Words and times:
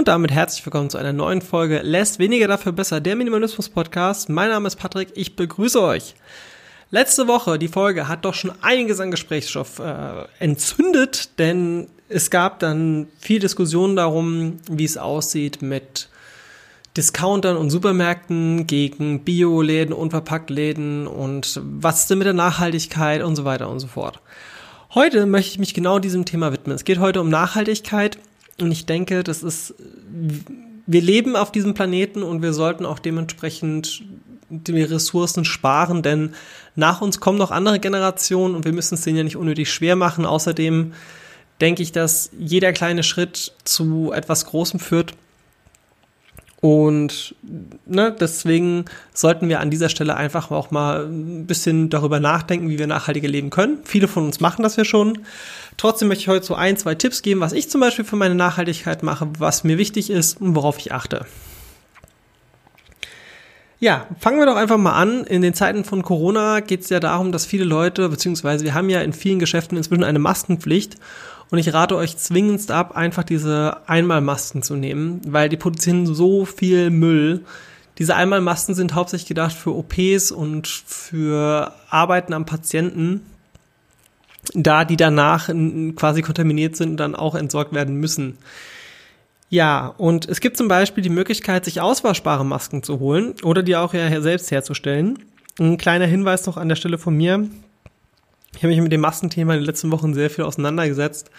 Und 0.00 0.08
damit 0.08 0.30
herzlich 0.30 0.64
willkommen 0.64 0.88
zu 0.88 0.96
einer 0.96 1.12
neuen 1.12 1.42
Folge 1.42 1.80
Lässt 1.82 2.18
weniger 2.18 2.48
dafür 2.48 2.72
besser, 2.72 3.02
der 3.02 3.16
Minimalismus 3.16 3.68
Podcast. 3.68 4.30
Mein 4.30 4.48
Name 4.48 4.66
ist 4.66 4.76
Patrick, 4.76 5.10
ich 5.14 5.36
begrüße 5.36 5.78
euch. 5.78 6.14
Letzte 6.90 7.28
Woche, 7.28 7.58
die 7.58 7.68
Folge 7.68 8.08
hat 8.08 8.24
doch 8.24 8.32
schon 8.32 8.50
einiges 8.62 8.98
an 8.98 9.10
Gesprächsstoff 9.10 9.78
äh, 9.78 10.24
entzündet, 10.38 11.38
denn 11.38 11.88
es 12.08 12.30
gab 12.30 12.60
dann 12.60 13.08
viel 13.18 13.40
Diskussion 13.40 13.94
darum, 13.94 14.56
wie 14.70 14.86
es 14.86 14.96
aussieht 14.96 15.60
mit 15.60 16.08
Discountern 16.96 17.58
und 17.58 17.68
Supermärkten 17.68 18.66
gegen 18.66 19.22
Bioläden, 19.22 19.92
Unverpacktläden 19.92 21.08
und 21.08 21.60
was 21.62 22.00
ist 22.00 22.10
denn 22.10 22.16
mit 22.16 22.26
der 22.26 22.32
Nachhaltigkeit 22.32 23.22
und 23.22 23.36
so 23.36 23.44
weiter 23.44 23.68
und 23.68 23.80
so 23.80 23.86
fort. 23.86 24.18
Heute 24.94 25.26
möchte 25.26 25.50
ich 25.50 25.58
mich 25.58 25.74
genau 25.74 25.98
diesem 25.98 26.24
Thema 26.24 26.52
widmen. 26.52 26.74
Es 26.74 26.84
geht 26.84 27.00
heute 27.00 27.20
um 27.20 27.28
Nachhaltigkeit 27.28 28.18
und 28.62 28.72
ich 28.72 28.86
denke, 28.86 29.22
das 29.22 29.42
ist, 29.42 29.74
wir 30.86 31.00
leben 31.00 31.36
auf 31.36 31.52
diesem 31.52 31.74
Planeten 31.74 32.22
und 32.22 32.42
wir 32.42 32.52
sollten 32.52 32.86
auch 32.86 32.98
dementsprechend 32.98 34.02
die 34.50 34.82
Ressourcen 34.82 35.44
sparen, 35.44 36.02
denn 36.02 36.34
nach 36.74 37.00
uns 37.00 37.20
kommen 37.20 37.38
noch 37.38 37.50
andere 37.50 37.78
Generationen 37.78 38.54
und 38.54 38.64
wir 38.64 38.72
müssen 38.72 38.94
es 38.94 39.02
denen 39.02 39.18
ja 39.18 39.24
nicht 39.24 39.36
unnötig 39.36 39.72
schwer 39.72 39.96
machen. 39.96 40.26
Außerdem 40.26 40.92
denke 41.60 41.82
ich, 41.82 41.92
dass 41.92 42.30
jeder 42.38 42.72
kleine 42.72 43.02
Schritt 43.02 43.52
zu 43.64 44.12
etwas 44.12 44.46
Großem 44.46 44.80
führt 44.80 45.14
und 46.60 47.34
ne, 47.86 48.14
deswegen 48.18 48.84
sollten 49.14 49.48
wir 49.48 49.60
an 49.60 49.70
dieser 49.70 49.88
Stelle 49.88 50.14
einfach 50.16 50.50
auch 50.50 50.70
mal 50.70 51.06
ein 51.06 51.46
bisschen 51.46 51.88
darüber 51.88 52.20
nachdenken, 52.20 52.68
wie 52.68 52.78
wir 52.78 52.86
nachhaltiger 52.86 53.28
leben 53.28 53.48
können. 53.48 53.78
Viele 53.84 54.08
von 54.08 54.24
uns 54.24 54.40
machen 54.40 54.62
das 54.62 54.76
ja 54.76 54.84
schon. 54.84 55.20
Trotzdem 55.78 56.08
möchte 56.08 56.22
ich 56.22 56.28
heute 56.28 56.44
so 56.44 56.54
ein, 56.54 56.76
zwei 56.76 56.94
Tipps 56.94 57.22
geben, 57.22 57.40
was 57.40 57.54
ich 57.54 57.70
zum 57.70 57.80
Beispiel 57.80 58.04
für 58.04 58.16
meine 58.16 58.34
Nachhaltigkeit 58.34 59.02
mache, 59.02 59.28
was 59.38 59.64
mir 59.64 59.78
wichtig 59.78 60.10
ist 60.10 60.40
und 60.40 60.54
worauf 60.54 60.78
ich 60.78 60.92
achte. 60.92 61.24
Ja, 63.78 64.06
fangen 64.18 64.38
wir 64.38 64.44
doch 64.44 64.56
einfach 64.56 64.76
mal 64.76 64.92
an. 64.92 65.24
In 65.24 65.40
den 65.40 65.54
Zeiten 65.54 65.84
von 65.84 66.02
Corona 66.02 66.60
geht 66.60 66.82
es 66.82 66.90
ja 66.90 67.00
darum, 67.00 67.32
dass 67.32 67.46
viele 67.46 67.64
Leute, 67.64 68.10
beziehungsweise 68.10 68.62
wir 68.62 68.74
haben 68.74 68.90
ja 68.90 69.00
in 69.00 69.14
vielen 69.14 69.38
Geschäften 69.38 69.78
inzwischen 69.78 70.04
eine 70.04 70.18
Maskenpflicht 70.18 70.96
und 71.50 71.58
ich 71.58 71.72
rate 71.72 71.96
euch 71.96 72.16
zwingendst 72.16 72.70
ab, 72.70 72.96
einfach 72.96 73.24
diese 73.24 73.88
Einmalmasken 73.88 74.62
zu 74.62 74.76
nehmen, 74.76 75.20
weil 75.26 75.48
die 75.48 75.56
produzieren 75.56 76.06
so 76.06 76.44
viel 76.44 76.90
Müll. 76.90 77.44
Diese 77.98 78.14
Einmalmasken 78.14 78.74
sind 78.74 78.94
hauptsächlich 78.94 79.28
gedacht 79.28 79.54
für 79.54 79.74
OPs 79.74 80.30
und 80.30 80.68
für 80.68 81.74
Arbeiten 81.90 82.32
am 82.32 82.46
Patienten, 82.46 83.26
da 84.54 84.84
die 84.84 84.96
danach 84.96 85.50
quasi 85.96 86.22
kontaminiert 86.22 86.76
sind 86.76 86.90
und 86.90 86.96
dann 86.96 87.14
auch 87.14 87.34
entsorgt 87.34 87.74
werden 87.74 87.96
müssen. 87.96 88.38
Ja, 89.48 89.92
und 89.98 90.28
es 90.28 90.40
gibt 90.40 90.56
zum 90.56 90.68
Beispiel 90.68 91.02
die 91.02 91.10
Möglichkeit, 91.10 91.64
sich 91.64 91.80
auswaschbare 91.80 92.46
Masken 92.46 92.84
zu 92.84 93.00
holen 93.00 93.34
oder 93.42 93.64
die 93.64 93.74
auch 93.74 93.92
ja 93.92 94.20
selbst 94.20 94.52
herzustellen. 94.52 95.18
Ein 95.58 95.76
kleiner 95.76 96.06
Hinweis 96.06 96.46
noch 96.46 96.56
an 96.56 96.68
der 96.68 96.76
Stelle 96.76 96.98
von 96.98 97.16
mir. 97.16 97.48
Ich 98.56 98.62
habe 98.62 98.68
mich 98.68 98.80
mit 98.80 98.92
dem 98.92 99.00
Maskenthema 99.00 99.54
in 99.54 99.60
den 99.60 99.66
letzten 99.66 99.90
Wochen 99.90 100.14
sehr 100.14 100.30
viel 100.30 100.44
auseinandergesetzt. 100.44 101.30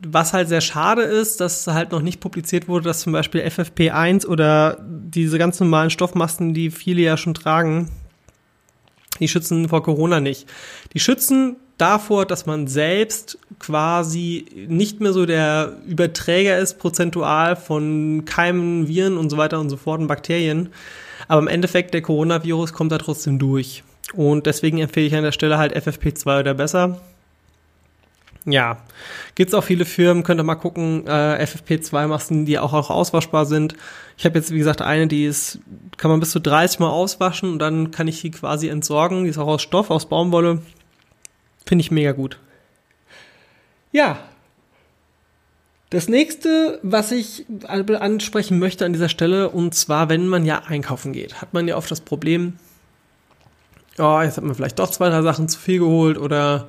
Was 0.00 0.32
halt 0.32 0.48
sehr 0.48 0.60
schade 0.60 1.02
ist, 1.02 1.40
dass 1.40 1.66
halt 1.66 1.92
noch 1.92 2.00
nicht 2.00 2.20
publiziert 2.20 2.68
wurde, 2.68 2.84
dass 2.84 3.00
zum 3.00 3.12
Beispiel 3.12 3.42
FFP1 3.42 4.26
oder 4.26 4.78
diese 4.80 5.38
ganz 5.38 5.60
normalen 5.60 5.90
Stoffmasken, 5.90 6.54
die 6.54 6.70
viele 6.70 7.02
ja 7.02 7.16
schon 7.16 7.34
tragen, 7.34 7.90
die 9.18 9.28
schützen 9.28 9.68
vor 9.68 9.82
Corona 9.82 10.20
nicht. 10.20 10.48
Die 10.94 11.00
schützen 11.00 11.56
davor, 11.76 12.26
dass 12.26 12.46
man 12.46 12.66
selbst 12.66 13.38
quasi 13.58 14.46
nicht 14.68 15.00
mehr 15.00 15.12
so 15.12 15.26
der 15.26 15.76
Überträger 15.86 16.58
ist, 16.58 16.78
prozentual 16.78 17.56
von 17.56 18.24
Keimen, 18.24 18.88
Viren 18.88 19.16
und 19.16 19.30
so 19.30 19.36
weiter 19.36 19.60
und 19.60 19.70
so 19.70 19.76
fort 19.76 20.00
und 20.00 20.06
Bakterien. 20.06 20.70
Aber 21.28 21.40
im 21.40 21.48
Endeffekt, 21.48 21.94
der 21.94 22.02
Coronavirus 22.02 22.72
kommt 22.72 22.92
da 22.92 22.98
trotzdem 22.98 23.38
durch. 23.38 23.82
Und 24.14 24.46
deswegen 24.46 24.78
empfehle 24.78 25.06
ich 25.06 25.14
an 25.14 25.22
der 25.22 25.32
Stelle 25.32 25.58
halt 25.58 25.76
FFP2 25.76 26.40
oder 26.40 26.54
besser. 26.54 27.00
Ja, 28.46 28.78
gibt's 29.34 29.52
auch 29.54 29.64
viele 29.64 29.84
Firmen, 29.84 30.22
könnt 30.22 30.40
ihr 30.40 30.44
mal 30.44 30.54
gucken, 30.54 31.06
äh, 31.06 31.44
FFP2-Masken, 31.44 32.46
die 32.46 32.58
auch, 32.58 32.72
auch 32.72 32.88
auswaschbar 32.88 33.44
sind. 33.44 33.74
Ich 34.16 34.24
habe 34.24 34.38
jetzt, 34.38 34.50
wie 34.50 34.58
gesagt, 34.58 34.80
eine, 34.80 35.06
die 35.06 35.26
ist, 35.26 35.58
kann 35.98 36.10
man 36.10 36.20
bis 36.20 36.30
zu 36.30 36.40
30 36.40 36.80
Mal 36.80 36.88
auswaschen 36.88 37.52
und 37.52 37.58
dann 37.58 37.90
kann 37.90 38.08
ich 38.08 38.22
die 38.22 38.30
quasi 38.30 38.68
entsorgen. 38.68 39.24
Die 39.24 39.30
ist 39.30 39.38
auch 39.38 39.46
aus 39.46 39.62
Stoff, 39.62 39.90
aus 39.90 40.08
Baumwolle. 40.08 40.62
Finde 41.66 41.82
ich 41.82 41.90
mega 41.90 42.12
gut. 42.12 42.38
Ja. 43.92 44.18
Das 45.90 46.08
nächste, 46.08 46.78
was 46.82 47.10
ich 47.12 47.46
ansprechen 47.66 48.58
möchte 48.58 48.86
an 48.86 48.92
dieser 48.92 49.08
Stelle, 49.08 49.50
und 49.50 49.74
zwar, 49.74 50.08
wenn 50.08 50.28
man 50.28 50.46
ja 50.46 50.62
einkaufen 50.64 51.12
geht, 51.12 51.42
hat 51.42 51.52
man 51.52 51.66
ja 51.66 51.76
oft 51.76 51.90
das 51.90 52.00
Problem, 52.00 52.54
oh, 53.98 54.20
jetzt 54.22 54.36
hat 54.36 54.44
man 54.44 54.54
vielleicht 54.54 54.78
doch 54.78 54.90
zwei, 54.90 55.08
drei 55.08 55.22
Sachen 55.22 55.48
zu 55.48 55.58
viel 55.58 55.78
geholt 55.78 56.18
oder 56.18 56.68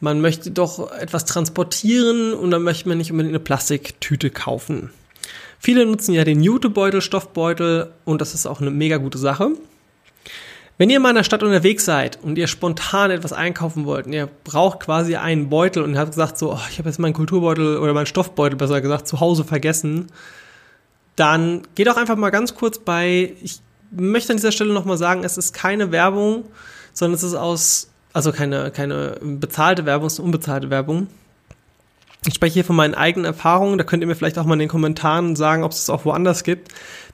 man 0.00 0.20
möchte 0.20 0.50
doch 0.50 0.90
etwas 0.92 1.24
transportieren 1.24 2.32
und 2.32 2.50
dann 2.50 2.62
möchte 2.62 2.88
man 2.88 2.98
nicht 2.98 3.10
unbedingt 3.10 3.34
eine 3.34 3.44
Plastiktüte 3.44 4.30
kaufen. 4.30 4.90
Viele 5.58 5.84
nutzen 5.84 6.14
ja 6.14 6.24
den 6.24 6.42
Jutebeutel, 6.42 7.02
Stoffbeutel 7.02 7.92
und 8.04 8.20
das 8.20 8.34
ist 8.34 8.46
auch 8.46 8.60
eine 8.60 8.70
mega 8.70 8.96
gute 8.96 9.18
Sache. 9.18 9.50
Wenn 10.78 10.88
ihr 10.88 10.98
mal 10.98 11.10
in 11.10 11.16
der 11.16 11.24
Stadt 11.24 11.42
unterwegs 11.42 11.84
seid 11.84 12.18
und 12.22 12.38
ihr 12.38 12.46
spontan 12.46 13.10
etwas 13.10 13.34
einkaufen 13.34 13.84
wollt 13.84 14.06
und 14.06 14.14
ihr 14.14 14.30
braucht 14.44 14.80
quasi 14.80 15.16
einen 15.16 15.50
Beutel 15.50 15.82
und 15.82 15.92
ihr 15.92 15.98
habt 15.98 16.12
gesagt 16.12 16.38
so, 16.38 16.54
oh, 16.54 16.60
ich 16.70 16.78
habe 16.78 16.88
jetzt 16.88 16.98
meinen 16.98 17.12
Kulturbeutel 17.12 17.76
oder 17.76 17.92
meinen 17.92 18.06
Stoffbeutel 18.06 18.56
besser 18.56 18.80
gesagt 18.80 19.06
zu 19.06 19.20
Hause 19.20 19.44
vergessen, 19.44 20.06
dann 21.16 21.60
geht 21.74 21.86
doch 21.86 21.98
einfach 21.98 22.16
mal 22.16 22.30
ganz 22.30 22.54
kurz 22.54 22.78
bei, 22.78 23.34
ich 23.42 23.60
möchte 23.90 24.32
an 24.32 24.36
dieser 24.36 24.52
Stelle 24.52 24.72
nochmal 24.72 24.98
sagen, 24.98 25.24
es 25.24 25.36
ist 25.36 25.52
keine 25.52 25.92
Werbung, 25.92 26.44
sondern 26.92 27.14
es 27.14 27.22
ist 27.22 27.34
aus, 27.34 27.90
also 28.12 28.32
keine, 28.32 28.70
keine 28.70 29.18
bezahlte 29.20 29.86
Werbung, 29.86 30.06
es 30.06 30.14
ist 30.14 30.20
unbezahlte 30.20 30.70
Werbung. 30.70 31.08
Ich 32.26 32.34
spreche 32.34 32.54
hier 32.54 32.64
von 32.64 32.76
meinen 32.76 32.94
eigenen 32.94 33.24
Erfahrungen, 33.24 33.78
da 33.78 33.84
könnt 33.84 34.02
ihr 34.02 34.06
mir 34.06 34.14
vielleicht 34.14 34.38
auch 34.38 34.44
mal 34.44 34.54
in 34.54 34.60
den 34.60 34.68
Kommentaren 34.68 35.36
sagen, 35.36 35.64
ob 35.64 35.72
es 35.72 35.78
es 35.78 35.90
auch 35.90 36.04
woanders 36.04 36.44
gibt. 36.44 36.68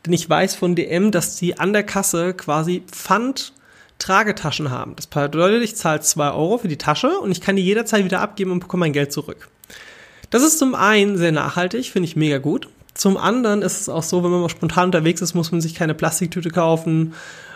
Denn 0.04 0.12
ich 0.12 0.28
weiß 0.28 0.56
von 0.56 0.74
DM, 0.74 1.12
dass 1.12 1.36
die 1.36 1.58
an 1.58 1.72
der 1.72 1.84
Kasse 1.84 2.34
quasi 2.34 2.82
Pfand 2.90 3.52
Tragetaschen 3.98 4.70
haben. 4.70 4.94
Das 4.96 5.06
bedeutet, 5.06 5.62
ich 5.62 5.76
zahle 5.76 6.00
zwei 6.00 6.30
Euro 6.30 6.58
für 6.58 6.68
die 6.68 6.76
Tasche 6.76 7.18
und 7.18 7.30
ich 7.30 7.40
kann 7.40 7.56
die 7.56 7.64
jederzeit 7.64 8.04
wieder 8.04 8.20
abgeben 8.20 8.50
und 8.50 8.60
bekomme 8.60 8.80
mein 8.80 8.92
Geld 8.92 9.12
zurück. 9.12 9.48
Das 10.30 10.42
ist 10.42 10.58
zum 10.58 10.74
einen 10.74 11.16
sehr 11.16 11.32
nachhaltig, 11.32 11.86
finde 11.86 12.08
ich 12.08 12.16
mega 12.16 12.38
gut. 12.38 12.68
Zum 12.96 13.18
anderen 13.18 13.62
ist 13.62 13.80
es 13.80 13.88
auch 13.88 14.02
so, 14.02 14.24
wenn 14.24 14.30
man 14.30 14.40
mal 14.40 14.48
spontan 14.48 14.86
unterwegs 14.86 15.20
ist, 15.20 15.34
muss 15.34 15.52
man 15.52 15.60
sich 15.60 15.74
keine 15.74 15.94
Plastiktüte 15.94 16.50
kaufen 16.50 17.12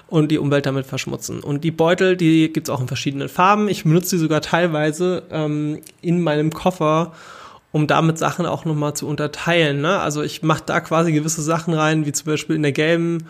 und 0.07 0.31
die 0.31 0.39
Umwelt 0.39 0.67
damit 0.67 0.87
verschmutzen. 0.87 1.41
Und 1.41 1.65
die 1.65 1.71
Beutel, 1.71 2.17
die 2.17 2.53
gibt's 2.53 2.69
auch 2.69 2.81
in 2.81 2.89
verschiedenen 2.89 3.29
Farben. 3.29 3.69
Ich 3.69 3.85
benutze 3.85 4.17
die 4.17 4.21
sogar 4.21 4.43
teilweise 4.43 5.23
ähm, 5.31 5.81
in 6.03 6.21
meinem 6.21 6.53
Koffer, 6.53 7.13
um 7.73 7.87
damit 7.87 8.19
Sachen 8.19 8.45
auch 8.45 8.65
nochmal 8.65 8.95
zu 8.95 9.07
unterteilen. 9.07 9.81
Ne? 9.81 9.99
Also 9.99 10.23
ich 10.23 10.43
mache 10.43 10.65
da 10.67 10.81
quasi 10.81 11.13
gewisse 11.13 11.43
Sachen 11.43 11.73
rein, 11.73 12.05
wie 12.05 12.13
zum 12.13 12.27
Beispiel 12.27 12.57
in 12.57 12.63
der 12.63 12.73
gelben 12.73 13.27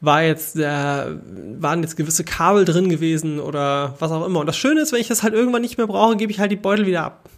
war 0.00 0.22
jetzt 0.22 0.56
der, 0.56 1.18
waren 1.58 1.82
jetzt 1.82 1.96
gewisse 1.96 2.22
Kabel 2.22 2.64
drin 2.64 2.88
gewesen 2.88 3.40
oder 3.40 3.96
was 3.98 4.12
auch 4.12 4.24
immer. 4.24 4.40
Und 4.40 4.46
das 4.46 4.56
Schöne 4.56 4.82
ist, 4.82 4.92
wenn 4.92 5.00
ich 5.00 5.08
das 5.08 5.24
halt 5.24 5.34
irgendwann 5.34 5.62
nicht 5.62 5.76
mehr 5.76 5.88
brauche, 5.88 6.16
gebe 6.16 6.30
ich 6.30 6.38
halt 6.38 6.52
die 6.52 6.56
Beutel 6.56 6.86
wieder 6.86 7.04
ab. 7.04 7.28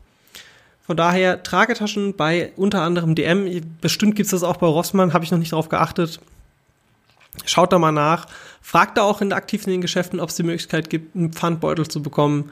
Von 0.91 0.97
daher 0.97 1.45
Tragetaschen 1.45 2.17
bei 2.17 2.51
unter 2.57 2.83
anderem 2.83 3.15
DM. 3.15 3.63
Bestimmt 3.81 4.17
gibt's 4.17 4.33
das 4.33 4.43
auch 4.43 4.57
bei 4.57 4.67
Rossmann, 4.67 5.13
habe 5.13 5.25
ich 5.25 5.31
noch 5.31 5.39
nicht 5.39 5.53
darauf 5.53 5.69
geachtet. 5.69 6.19
Schaut 7.45 7.73
da 7.73 7.79
mal 7.79 7.93
nach. 7.93 8.27
Fragt 8.61 8.99
da 8.99 9.03
auch 9.03 9.21
in 9.21 9.33
aktiv 9.33 9.65
in 9.69 9.71
den 9.71 9.83
Geschäften, 9.83 10.19
ob 10.19 10.31
es 10.31 10.35
die 10.35 10.43
Möglichkeit 10.43 10.91
gibt, 10.91 11.15
einen 11.15 11.33
Pfandbeutel 11.33 11.87
zu 11.87 12.03
bekommen. 12.03 12.51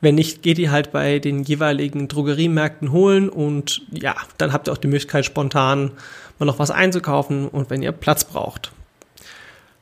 Wenn 0.00 0.14
nicht, 0.14 0.40
geht 0.40 0.58
ihr 0.58 0.70
halt 0.70 0.92
bei 0.92 1.18
den 1.18 1.42
jeweiligen 1.42 2.08
Drogeriemärkten 2.08 2.90
holen 2.90 3.28
und 3.28 3.82
ja, 3.90 4.14
dann 4.38 4.54
habt 4.54 4.66
ihr 4.66 4.72
auch 4.72 4.78
die 4.78 4.88
Möglichkeit, 4.88 5.26
spontan 5.26 5.90
mal 6.38 6.46
noch 6.46 6.58
was 6.58 6.70
einzukaufen 6.70 7.48
und 7.48 7.68
wenn 7.68 7.82
ihr 7.82 7.92
Platz 7.92 8.24
braucht. 8.24 8.72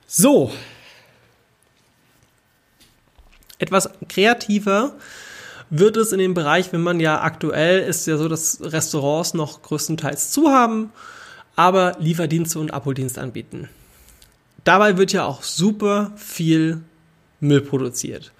So. 0.08 0.50
Etwas 3.60 3.90
kreativer 4.08 4.94
wird 5.74 5.96
es 5.96 6.12
in 6.12 6.18
dem 6.18 6.34
Bereich, 6.34 6.70
wenn 6.72 6.82
man 6.82 7.00
ja 7.00 7.22
aktuell 7.22 7.80
ist 7.80 8.06
ja 8.06 8.18
so, 8.18 8.28
dass 8.28 8.58
Restaurants 8.60 9.32
noch 9.32 9.62
größtenteils 9.62 10.30
zu 10.30 10.50
haben, 10.50 10.92
aber 11.56 11.96
Lieferdienste 11.98 12.58
und 12.58 12.74
Abholdienst 12.74 13.18
anbieten. 13.18 13.70
Dabei 14.64 14.98
wird 14.98 15.12
ja 15.12 15.24
auch 15.24 15.42
super 15.42 16.12
viel 16.16 16.82
Müll 17.40 17.62
produziert. 17.62 18.32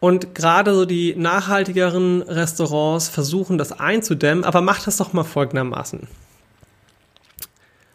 Und 0.00 0.34
gerade 0.34 0.74
so 0.74 0.84
die 0.84 1.14
nachhaltigeren 1.14 2.22
Restaurants 2.22 3.08
versuchen 3.08 3.56
das 3.56 3.70
einzudämmen, 3.70 4.42
aber 4.42 4.60
macht 4.60 4.88
das 4.88 4.96
doch 4.96 5.12
mal 5.12 5.22
folgendermaßen. 5.22 6.08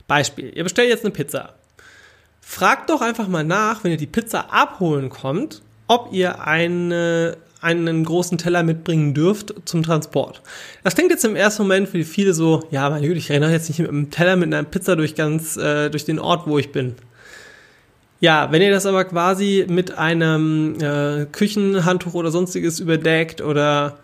Beispiel, 0.07 0.53
ihr 0.55 0.63
bestellt 0.63 0.89
jetzt 0.89 1.03
eine 1.03 1.13
Pizza. 1.13 1.55
Fragt 2.39 2.89
doch 2.89 3.01
einfach 3.01 3.27
mal 3.27 3.43
nach, 3.43 3.83
wenn 3.83 3.91
ihr 3.91 3.97
die 3.97 4.07
Pizza 4.07 4.53
abholen 4.53 5.09
kommt, 5.09 5.61
ob 5.87 6.13
ihr 6.13 6.47
eine 6.47 7.37
einen 7.61 8.03
großen 8.03 8.37
Teller 8.37 8.63
mitbringen 8.63 9.13
dürft 9.13 9.53
zum 9.65 9.83
Transport. 9.83 10.41
Das 10.83 10.95
klingt 10.95 11.11
jetzt 11.11 11.25
im 11.25 11.35
ersten 11.35 11.63
Moment 11.63 11.89
für 11.89 12.03
viele 12.03 12.33
so, 12.33 12.63
ja, 12.71 12.89
meine 12.89 13.05
Güte, 13.05 13.19
ich 13.19 13.29
renne 13.29 13.51
jetzt 13.51 13.67
nicht 13.67 13.79
mit 13.79 13.89
einem 13.89 14.11
Teller 14.11 14.35
mit 14.35 14.53
einer 14.53 14.63
Pizza 14.63 14.95
durch 14.95 15.15
ganz, 15.15 15.57
äh, 15.57 15.89
durch 15.89 16.05
den 16.05 16.19
Ort, 16.19 16.47
wo 16.47 16.57
ich 16.57 16.71
bin. 16.71 16.95
Ja, 18.21 18.51
wenn 18.51 18.61
ihr 18.61 18.71
das 18.71 18.85
aber 18.85 19.05
quasi 19.05 19.65
mit 19.69 19.97
einem 19.97 20.75
äh, 20.81 21.25
Küchenhandtuch 21.31 22.13
oder 22.13 22.31
sonstiges 22.31 22.79
überdeckt 22.79 23.41
oder 23.41 23.97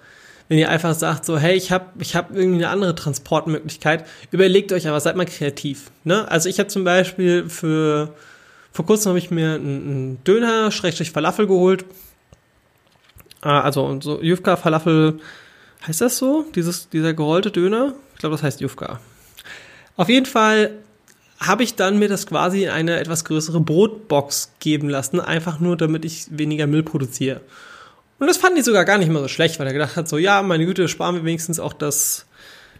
wenn 0.47 0.57
ihr 0.57 0.69
einfach 0.69 0.93
sagt 0.93 1.25
so, 1.25 1.37
hey, 1.37 1.55
ich 1.55 1.71
habe 1.71 1.85
ich 1.99 2.15
hab 2.15 2.35
irgendwie 2.35 2.63
eine 2.63 2.69
andere 2.69 2.95
Transportmöglichkeit, 2.95 4.05
überlegt 4.31 4.71
euch 4.71 4.87
aber, 4.87 4.99
seid 4.99 5.15
mal 5.15 5.25
kreativ. 5.25 5.91
Ne? 6.03 6.29
Also 6.29 6.49
ich 6.49 6.59
habe 6.59 6.67
zum 6.67 6.83
Beispiel 6.83 7.49
für, 7.49 8.13
vor 8.71 8.85
kurzem 8.85 9.09
habe 9.09 9.19
ich 9.19 9.31
mir 9.31 9.55
einen, 9.55 10.23
Döner, 10.23 10.71
Schrägstrich 10.71 11.11
Falafel 11.11 11.47
geholt. 11.47 11.85
Äh, 13.45 13.49
also 13.49 13.97
so 14.01 14.21
Jufka 14.21 14.57
Falafel, 14.57 15.19
heißt 15.87 16.01
das 16.01 16.17
so? 16.17 16.45
Dieses, 16.55 16.89
dieser 16.89 17.13
gerollte 17.13 17.51
Döner? 17.51 17.93
Ich 18.13 18.19
glaube, 18.19 18.35
das 18.35 18.43
heißt 18.43 18.59
Jufka. 18.59 18.99
Auf 19.95 20.09
jeden 20.09 20.25
Fall 20.25 20.71
habe 21.39 21.63
ich 21.63 21.75
dann 21.75 21.99
mir 21.99 22.09
das 22.09 22.27
quasi 22.27 22.63
in 22.63 22.69
eine 22.69 22.99
etwas 22.99 23.23
größere 23.23 23.59
Brotbox 23.59 24.53
geben 24.59 24.89
lassen, 24.89 25.19
einfach 25.19 25.59
nur 25.59 25.77
damit 25.77 26.03
ich 26.03 26.25
weniger 26.29 26.65
Müll 26.67 26.83
produziere. 26.83 27.41
Und 28.19 28.27
das 28.27 28.37
fand 28.37 28.57
ich 28.57 28.63
sogar 28.63 28.85
gar 28.85 28.97
nicht 28.97 29.11
mal 29.11 29.21
so 29.21 29.27
schlecht, 29.27 29.59
weil 29.59 29.67
er 29.67 29.73
gedacht 29.73 29.97
hat, 29.97 30.07
so, 30.07 30.17
ja, 30.17 30.41
meine 30.41 30.65
Güte, 30.65 30.87
sparen 30.87 31.15
wir 31.15 31.25
wenigstens 31.25 31.59
auch 31.59 31.73
das, 31.73 32.25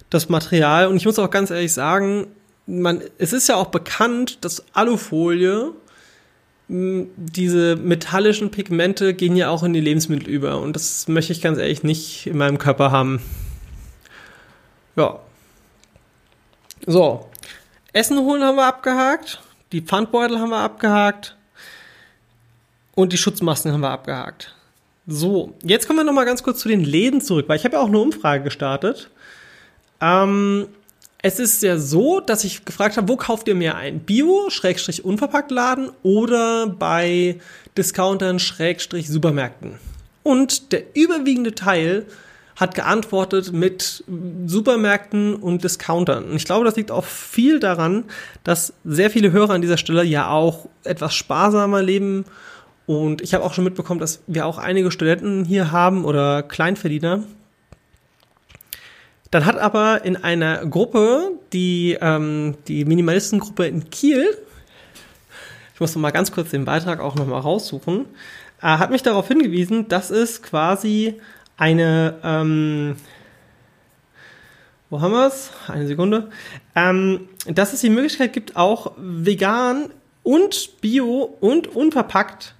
das 0.09 0.29
Material. 0.29 0.87
Und 0.87 0.95
ich 0.95 1.05
muss 1.05 1.19
auch 1.19 1.29
ganz 1.29 1.51
ehrlich 1.51 1.73
sagen, 1.73 2.27
man, 2.65 3.01
es 3.17 3.33
ist 3.33 3.49
ja 3.49 3.55
auch 3.55 3.67
bekannt, 3.67 4.43
dass 4.45 4.63
Alufolie, 4.73 5.73
diese 6.67 7.75
metallischen 7.75 8.49
Pigmente 8.49 9.13
gehen 9.13 9.35
ja 9.35 9.49
auch 9.49 9.63
in 9.63 9.73
die 9.73 9.81
Lebensmittel 9.81 10.27
über. 10.29 10.59
Und 10.59 10.75
das 10.75 11.07
möchte 11.07 11.31
ich 11.31 11.41
ganz 11.41 11.59
ehrlich 11.59 11.83
nicht 11.83 12.27
in 12.27 12.37
meinem 12.37 12.57
Körper 12.57 12.91
haben. 12.91 13.21
Ja. 14.95 15.19
So. 16.87 17.29
Essen 17.93 18.17
holen 18.17 18.43
haben 18.43 18.55
wir 18.55 18.65
abgehakt. 18.65 19.41
Die 19.71 19.81
Pfandbeutel 19.81 20.39
haben 20.39 20.49
wir 20.49 20.59
abgehakt. 20.59 21.37
Und 22.95 23.13
die 23.13 23.17
Schutzmasken 23.17 23.71
haben 23.71 23.81
wir 23.81 23.91
abgehakt. 23.91 24.55
So, 25.07 25.53
jetzt 25.61 25.85
kommen 25.85 25.99
wir 25.99 26.03
noch 26.03 26.13
mal 26.13 26.25
ganz 26.25 26.41
kurz 26.41 26.59
zu 26.59 26.67
den 26.67 26.83
Läden 26.83 27.21
zurück, 27.21 27.47
weil 27.47 27.57
ich 27.57 27.65
habe 27.65 27.75
ja 27.75 27.81
auch 27.81 27.87
eine 27.87 27.99
Umfrage 27.99 28.43
gestartet. 28.43 29.11
Ähm, 30.01 30.67
es 31.25 31.39
ist 31.39 31.63
ja 31.63 31.79
so, 31.79 32.19
dass 32.19 32.43
ich 32.43 32.65
gefragt 32.65 32.97
habe, 32.97 33.09
wo 33.09 33.15
kauft 33.15 33.47
ihr 33.47 33.55
mehr 33.55 33.75
ein? 33.75 34.01
Bio, 34.01 34.51
Schrägstrich 34.51 35.03
unverpackt 35.03 35.49
Laden 35.49 35.89
oder 36.03 36.67
bei 36.67 37.39
Discountern, 37.75 38.37
Schrägstrich 38.37 39.09
Supermärkten? 39.09 39.79
Und 40.21 40.71
der 40.71 40.83
überwiegende 40.95 41.55
Teil 41.55 42.05
hat 42.55 42.75
geantwortet 42.75 43.51
mit 43.51 44.03
Supermärkten 44.45 45.33
und 45.33 45.63
Discountern. 45.63 46.25
Und 46.25 46.35
ich 46.35 46.45
glaube, 46.45 46.63
das 46.63 46.75
liegt 46.75 46.91
auch 46.91 47.05
viel 47.05 47.59
daran, 47.59 48.03
dass 48.43 48.73
sehr 48.83 49.09
viele 49.09 49.31
Hörer 49.31 49.55
an 49.55 49.63
dieser 49.63 49.77
Stelle 49.77 50.03
ja 50.03 50.29
auch 50.29 50.69
etwas 50.83 51.15
sparsamer 51.15 51.81
leben 51.81 52.25
und 52.85 53.23
ich 53.23 53.33
habe 53.33 53.43
auch 53.43 53.55
schon 53.55 53.63
mitbekommen, 53.63 53.99
dass 53.99 54.21
wir 54.27 54.45
auch 54.45 54.59
einige 54.59 54.91
Studenten 54.91 55.43
hier 55.43 55.71
haben 55.71 56.05
oder 56.05 56.43
Kleinverdiener. 56.43 57.23
Dann 59.35 59.45
hat 59.45 59.57
aber 59.57 60.05
in 60.05 60.15
einer 60.15 60.65
Gruppe, 60.65 61.33
die, 61.51 61.97
ähm, 61.99 62.55
die 62.69 62.85
Minimalistengruppe 62.85 63.67
in 63.67 63.89
Kiel, 63.89 64.25
ich 65.73 65.79
muss 65.81 65.93
noch 65.93 66.01
mal 66.01 66.11
ganz 66.11 66.31
kurz 66.31 66.51
den 66.51 66.63
Beitrag 66.63 67.01
auch 67.01 67.15
noch 67.15 67.27
mal 67.27 67.41
raussuchen, 67.41 68.05
äh, 68.61 68.67
hat 68.67 68.91
mich 68.91 69.03
darauf 69.03 69.27
hingewiesen, 69.27 69.89
dass 69.89 70.09
es 70.09 70.41
quasi 70.41 71.19
eine, 71.57 72.15
ähm, 72.23 72.95
wo 74.89 75.01
haben 75.01 75.11
wir 75.11 75.27
es? 75.27 75.51
Eine 75.67 75.85
Sekunde. 75.85 76.29
Ähm, 76.73 77.27
dass 77.45 77.73
es 77.73 77.81
die 77.81 77.89
Möglichkeit 77.89 78.31
gibt, 78.31 78.55
auch 78.55 78.93
vegan 78.95 79.89
und 80.23 80.79
bio 80.79 81.35
und 81.41 81.67
unverpackt 81.67 82.55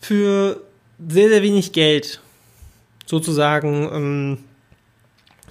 für 0.00 0.64
sehr, 0.98 1.28
sehr 1.28 1.42
wenig 1.44 1.72
Geld 1.72 2.20
sozusagen 3.06 3.88
ähm, 3.92 4.38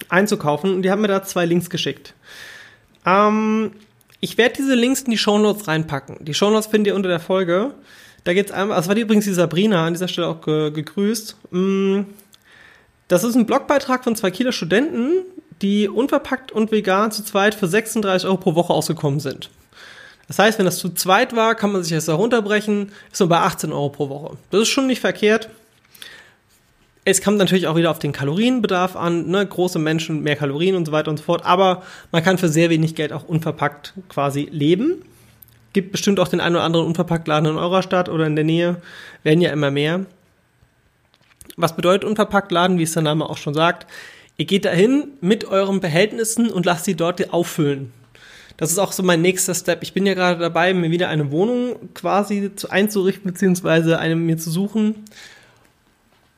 einzukaufen. 0.08 0.74
Und 0.74 0.82
die 0.82 0.90
haben 0.90 1.02
mir 1.02 1.08
da 1.08 1.22
zwei 1.22 1.44
Links 1.44 1.70
geschickt. 1.70 2.14
Ähm, 3.06 3.72
ich 4.20 4.38
werde 4.38 4.54
diese 4.56 4.74
Links 4.74 5.02
in 5.02 5.10
die 5.10 5.18
Shownotes 5.18 5.66
reinpacken. 5.68 6.24
Die 6.24 6.34
Shownotes 6.34 6.66
findet 6.66 6.92
ihr 6.92 6.94
unter 6.94 7.08
der 7.08 7.20
Folge. 7.20 7.74
Da 8.24 8.34
geht's 8.34 8.52
einmal, 8.52 8.76
also 8.76 8.88
war 8.88 8.94
die 8.94 9.00
übrigens 9.00 9.24
die 9.24 9.32
Sabrina 9.32 9.86
an 9.86 9.94
dieser 9.94 10.08
Stelle 10.08 10.28
auch 10.28 10.40
ge 10.42 10.70
gegrüßt. 10.70 11.36
Mm, 11.50 12.02
das 13.08 13.24
ist 13.24 13.34
ein 13.34 13.46
Blogbeitrag 13.46 14.04
von 14.04 14.14
zwei 14.14 14.30
Kieler 14.30 14.52
Studenten, 14.52 15.24
die 15.60 15.88
unverpackt 15.88 16.52
und 16.52 16.70
vegan 16.70 17.10
zu 17.10 17.24
zweit 17.24 17.54
für 17.54 17.66
36 17.66 18.28
Euro 18.28 18.38
pro 18.38 18.54
Woche 18.54 18.72
ausgekommen 18.72 19.20
sind. 19.20 19.50
Das 20.28 20.38
heißt, 20.38 20.58
wenn 20.58 20.66
das 20.66 20.78
zu 20.78 20.90
zweit 20.90 21.34
war, 21.34 21.54
kann 21.54 21.72
man 21.72 21.82
sich 21.82 21.92
das 21.92 22.08
herunterbrechen, 22.08 22.92
ist 23.12 23.20
man 23.20 23.28
bei 23.28 23.38
18 23.38 23.72
Euro 23.72 23.90
pro 23.90 24.08
Woche. 24.08 24.36
Das 24.50 24.62
ist 24.62 24.68
schon 24.68 24.86
nicht 24.86 25.00
verkehrt. 25.00 25.50
Es 27.04 27.20
kommt 27.20 27.38
natürlich 27.38 27.66
auch 27.66 27.74
wieder 27.74 27.90
auf 27.90 27.98
den 27.98 28.12
Kalorienbedarf 28.12 28.94
an, 28.94 29.28
ne? 29.28 29.44
große 29.44 29.80
Menschen, 29.80 30.22
mehr 30.22 30.36
Kalorien 30.36 30.76
und 30.76 30.86
so 30.86 30.92
weiter 30.92 31.10
und 31.10 31.16
so 31.16 31.24
fort, 31.24 31.44
aber 31.44 31.82
man 32.12 32.22
kann 32.22 32.38
für 32.38 32.48
sehr 32.48 32.70
wenig 32.70 32.94
Geld 32.94 33.12
auch 33.12 33.24
unverpackt 33.24 33.94
quasi 34.08 34.48
leben. 34.52 35.02
Gibt 35.72 35.90
bestimmt 35.90 36.20
auch 36.20 36.28
den 36.28 36.40
einen 36.40 36.54
oder 36.54 36.64
anderen 36.64 36.86
Unverpacktladen 36.86 37.50
in 37.50 37.56
eurer 37.56 37.82
Stadt 37.82 38.08
oder 38.08 38.26
in 38.26 38.36
der 38.36 38.44
Nähe, 38.44 38.76
werden 39.24 39.40
ja 39.40 39.50
immer 39.50 39.72
mehr. 39.72 40.06
Was 41.56 41.74
bedeutet 41.74 42.04
Unverpacktladen, 42.04 42.78
wie 42.78 42.84
es 42.84 42.92
der 42.92 43.02
Name 43.02 43.28
auch 43.28 43.36
schon 43.36 43.54
sagt? 43.54 43.86
Ihr 44.36 44.46
geht 44.46 44.64
dahin 44.64 45.08
mit 45.20 45.44
euren 45.44 45.80
Behältnissen 45.80 46.50
und 46.50 46.66
lasst 46.66 46.84
sie 46.84 46.94
dort 46.94 47.32
auffüllen. 47.32 47.92
Das 48.56 48.70
ist 48.70 48.78
auch 48.78 48.92
so 48.92 49.02
mein 49.02 49.22
nächster 49.22 49.54
Step. 49.54 49.82
Ich 49.82 49.92
bin 49.92 50.06
ja 50.06 50.14
gerade 50.14 50.38
dabei, 50.38 50.72
mir 50.72 50.90
wieder 50.90 51.08
eine 51.08 51.32
Wohnung 51.32 51.76
quasi 51.94 52.52
zu, 52.54 52.70
einzurichten, 52.70 53.32
beziehungsweise 53.32 53.98
eine 53.98 54.14
mir 54.14 54.38
zu 54.38 54.50
suchen. 54.50 55.04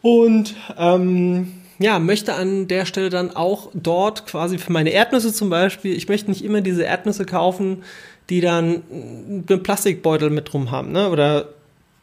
Und 0.05 0.55
ähm, 0.77 1.51
ja, 1.79 1.99
möchte 1.99 2.35
an 2.35 2.69
der 2.69 2.85
Stelle 2.85 3.09
dann 3.09 3.35
auch 3.35 3.71
dort 3.73 4.27
quasi 4.27 4.59
für 4.59 4.71
meine 4.71 4.91
Erdnüsse 4.91 5.33
zum 5.33 5.49
Beispiel, 5.49 5.97
ich 5.97 6.11
möchte 6.11 6.31
nicht 6.31 6.45
immer 6.45 6.61
diese 6.61 6.83
Erdnüsse 6.83 7.25
kaufen, 7.25 7.85
die 8.29 8.43
dann 8.43 8.83
einen 8.91 9.63
Plastikbeutel 9.63 10.29
mit 10.29 10.53
drum 10.53 10.71
haben, 10.71 10.93
ne? 10.93 11.09
Oder 11.09 11.55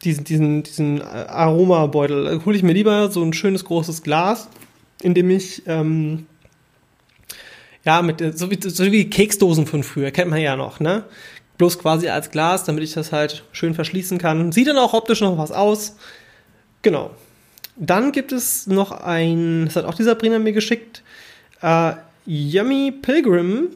diesen, 0.02 0.24
diesen, 0.24 0.64
diesen 0.64 1.00
Aromabeutel. 1.00 2.44
Hole 2.44 2.56
ich 2.56 2.64
mir 2.64 2.72
lieber 2.72 3.08
so 3.08 3.22
ein 3.22 3.32
schönes 3.32 3.64
großes 3.64 4.02
Glas, 4.02 4.48
in 5.00 5.14
dem 5.14 5.30
ich 5.30 5.62
ähm, 5.66 6.26
ja, 7.84 8.02
mit, 8.02 8.36
so 8.36 8.50
wie, 8.50 8.58
so 8.68 8.84
wie 8.84 9.08
Keksdosen 9.08 9.68
von 9.68 9.84
früher, 9.84 10.10
kennt 10.10 10.32
man 10.32 10.40
ja 10.40 10.56
noch, 10.56 10.80
ne? 10.80 11.04
Bloß 11.56 11.78
quasi 11.78 12.08
als 12.08 12.32
Glas, 12.32 12.64
damit 12.64 12.82
ich 12.82 12.94
das 12.94 13.12
halt 13.12 13.44
schön 13.52 13.74
verschließen 13.74 14.18
kann. 14.18 14.50
Sieht 14.50 14.66
dann 14.66 14.78
auch 14.78 14.92
optisch 14.92 15.20
noch 15.20 15.38
was 15.38 15.52
aus. 15.52 15.94
Genau. 16.82 17.12
Dann 17.76 18.12
gibt 18.12 18.32
es 18.32 18.66
noch 18.66 18.92
ein, 18.92 19.66
das 19.66 19.76
hat 19.76 19.84
auch 19.84 19.94
die 19.94 20.02
Sabrina 20.02 20.38
mir 20.38 20.52
geschickt, 20.52 21.02
äh, 21.62 21.94
Yummy 22.26 22.92
Pilgrim, 22.92 23.68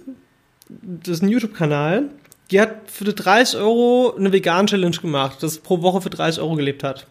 das 0.69 1.17
ist 1.17 1.23
ein 1.23 1.29
YouTube-Kanal. 1.29 2.11
Die 2.51 2.61
hat 2.61 2.91
für 2.91 3.05
30 3.05 3.59
Euro 3.59 4.15
eine 4.17 4.33
Vegan-Challenge 4.33 4.97
gemacht, 4.97 5.43
das 5.43 5.59
pro 5.59 5.83
Woche 5.83 6.01
für 6.01 6.11
30 6.11 6.41
Euro 6.41 6.55
gelebt 6.55 6.85
hat. 6.85 7.07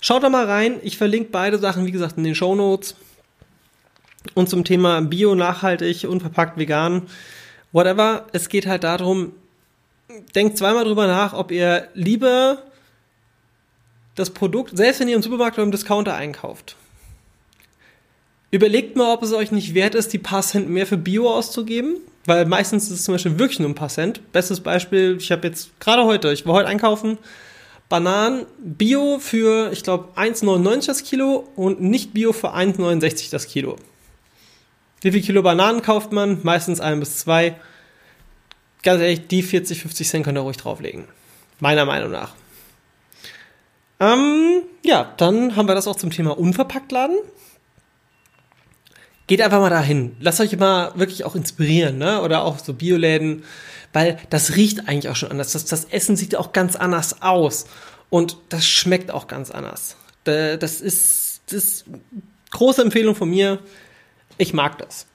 Schaut 0.00 0.22
da 0.22 0.28
mal 0.28 0.44
rein. 0.44 0.78
Ich 0.82 0.98
verlinke 0.98 1.30
beide 1.32 1.58
Sachen, 1.58 1.86
wie 1.86 1.90
gesagt, 1.90 2.16
in 2.16 2.24
den 2.24 2.34
Show 2.34 2.54
Notes. 2.54 2.94
Und 4.34 4.48
zum 4.48 4.64
Thema 4.64 5.00
Bio, 5.00 5.34
nachhaltig, 5.34 6.04
unverpackt, 6.04 6.58
vegan, 6.58 7.02
whatever. 7.72 8.26
Es 8.32 8.48
geht 8.48 8.66
halt 8.66 8.84
darum, 8.84 9.32
denkt 10.34 10.58
zweimal 10.58 10.84
drüber 10.84 11.06
nach, 11.06 11.32
ob 11.32 11.50
ihr 11.50 11.88
lieber 11.94 12.62
das 14.16 14.30
Produkt, 14.30 14.76
selbst 14.76 15.00
wenn 15.00 15.08
ihr 15.08 15.16
im 15.16 15.22
Supermarkt 15.22 15.56
oder 15.56 15.64
im 15.64 15.70
Discounter 15.70 16.14
einkauft, 16.14 16.76
überlegt 18.50 18.96
mal, 18.96 19.12
ob 19.12 19.22
es 19.22 19.32
euch 19.32 19.52
nicht 19.52 19.74
wert 19.74 19.94
ist, 19.94 20.12
die 20.12 20.18
paar 20.18 20.42
Cent 20.42 20.68
mehr 20.68 20.86
für 20.86 20.96
Bio 20.96 21.30
auszugeben, 21.30 21.98
weil 22.24 22.46
meistens 22.46 22.84
ist 22.84 22.90
es 22.90 23.04
zum 23.04 23.14
Beispiel 23.14 23.38
wirklich 23.38 23.60
nur 23.60 23.68
ein 23.68 23.74
paar 23.74 23.88
Cent. 23.88 24.20
Bestes 24.32 24.60
Beispiel, 24.60 25.16
ich 25.20 25.30
habe 25.30 25.46
jetzt 25.46 25.78
gerade 25.78 26.04
heute, 26.04 26.32
ich 26.32 26.46
war 26.46 26.54
heute 26.54 26.68
einkaufen, 26.68 27.18
Bananen 27.88 28.46
Bio 28.58 29.18
für, 29.20 29.70
ich 29.70 29.84
glaube, 29.84 30.08
1,99 30.16 30.86
das 30.86 31.04
Kilo 31.04 31.48
und 31.54 31.80
nicht 31.80 32.14
Bio 32.14 32.32
für 32.32 32.52
1,69 32.52 33.30
das 33.30 33.46
Kilo. 33.46 33.76
Wie 35.02 35.12
viel 35.12 35.22
Kilo 35.22 35.42
Bananen 35.42 35.82
kauft 35.82 36.10
man? 36.10 36.40
Meistens 36.42 36.80
ein 36.80 36.98
bis 36.98 37.18
zwei. 37.18 37.54
Ganz 38.82 39.00
ehrlich, 39.00 39.28
die 39.28 39.42
40, 39.42 39.82
50 39.82 40.08
Cent 40.08 40.24
könnt 40.24 40.38
ihr 40.38 40.42
ruhig 40.42 40.56
drauflegen. 40.56 41.04
Meiner 41.60 41.84
Meinung 41.84 42.10
nach. 42.10 42.34
Ähm, 43.98 44.62
ja, 44.84 45.12
dann 45.16 45.56
haben 45.56 45.68
wir 45.68 45.74
das 45.74 45.86
auch 45.86 45.96
zum 45.96 46.10
Thema 46.10 46.38
Unverpacktladen. 46.38 47.16
Geht 49.26 49.40
einfach 49.40 49.60
mal 49.60 49.70
dahin. 49.70 50.16
Lasst 50.20 50.40
euch 50.40 50.56
mal 50.56 50.92
wirklich 50.94 51.24
auch 51.24 51.34
inspirieren, 51.34 51.98
ne? 51.98 52.22
Oder 52.22 52.44
auch 52.44 52.58
so 52.58 52.74
Bioläden, 52.74 53.44
weil 53.92 54.18
das 54.30 54.54
riecht 54.54 54.88
eigentlich 54.88 55.08
auch 55.08 55.16
schon 55.16 55.30
anders. 55.30 55.52
Das, 55.52 55.64
das 55.64 55.84
Essen 55.86 56.16
sieht 56.16 56.36
auch 56.36 56.52
ganz 56.52 56.76
anders 56.76 57.22
aus. 57.22 57.66
Und 58.08 58.36
das 58.50 58.66
schmeckt 58.66 59.10
auch 59.10 59.26
ganz 59.26 59.50
anders. 59.50 59.96
Das 60.24 60.80
ist 60.80 61.26
das 61.46 61.54
ist 61.54 61.84
große 62.50 62.82
Empfehlung 62.82 63.14
von 63.14 63.30
mir. 63.30 63.60
Ich 64.38 64.52
mag 64.52 64.78
das. 64.78 65.06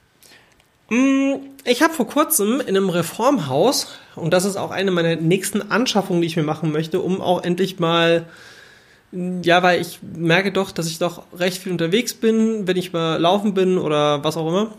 Mm, 0.89 1.35
ich 1.65 1.81
habe 1.81 1.93
vor 1.93 2.07
kurzem 2.07 2.59
in 2.61 2.69
einem 2.69 2.89
Reformhaus, 2.89 3.88
und 4.15 4.33
das 4.33 4.45
ist 4.45 4.55
auch 4.55 4.71
eine 4.71 4.91
meiner 4.91 5.15
nächsten 5.15 5.71
Anschaffungen, 5.71 6.21
die 6.21 6.27
ich 6.27 6.38
mir 6.38 6.43
machen 6.43 6.71
möchte, 6.71 7.01
um 7.01 7.21
auch 7.21 7.43
endlich 7.43 7.79
mal, 7.79 8.25
ja, 9.12 9.62
weil 9.62 9.82
ich 9.82 10.00
merke 10.01 10.51
doch, 10.51 10.72
dass 10.72 10.88
ich 10.88 11.00
doch 11.00 11.24
recht 11.38 11.58
viel 11.58 11.72
unterwegs 11.72 12.13
bin, 12.13 12.68
wenn 12.68 12.77
ich 12.77 12.94
mal 12.94 13.18
laufen 13.18 13.53
bin 13.53 13.77
oder 13.77 14.24
was 14.24 14.38
auch 14.38 14.48
immer. 14.48 14.74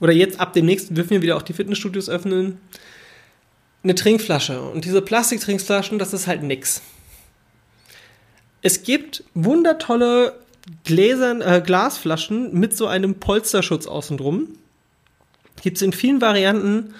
Oder 0.00 0.12
jetzt 0.12 0.40
ab 0.40 0.54
demnächst 0.54 0.96
dürfen 0.96 1.10
wir 1.10 1.22
wieder 1.22 1.36
auch 1.36 1.42
die 1.42 1.52
Fitnessstudios 1.52 2.08
öffnen. 2.08 2.58
Eine 3.82 3.94
Trinkflasche. 3.94 4.60
Und 4.60 4.84
diese 4.84 5.02
Plastiktrinkflaschen, 5.02 5.98
das 5.98 6.12
ist 6.14 6.26
halt 6.26 6.42
nix. 6.42 6.82
Es 8.62 8.82
gibt 8.82 9.24
wundertolle 9.34 10.34
Gläsern, 10.84 11.40
äh, 11.40 11.62
Glasflaschen 11.64 12.52
mit 12.58 12.76
so 12.76 12.86
einem 12.86 13.16
Polsterschutz 13.16 13.86
außen 13.86 14.16
drum. 14.16 14.48
Gibt 15.62 15.76
es 15.76 15.82
in 15.82 15.92
vielen 15.92 16.20
Varianten, 16.20 16.94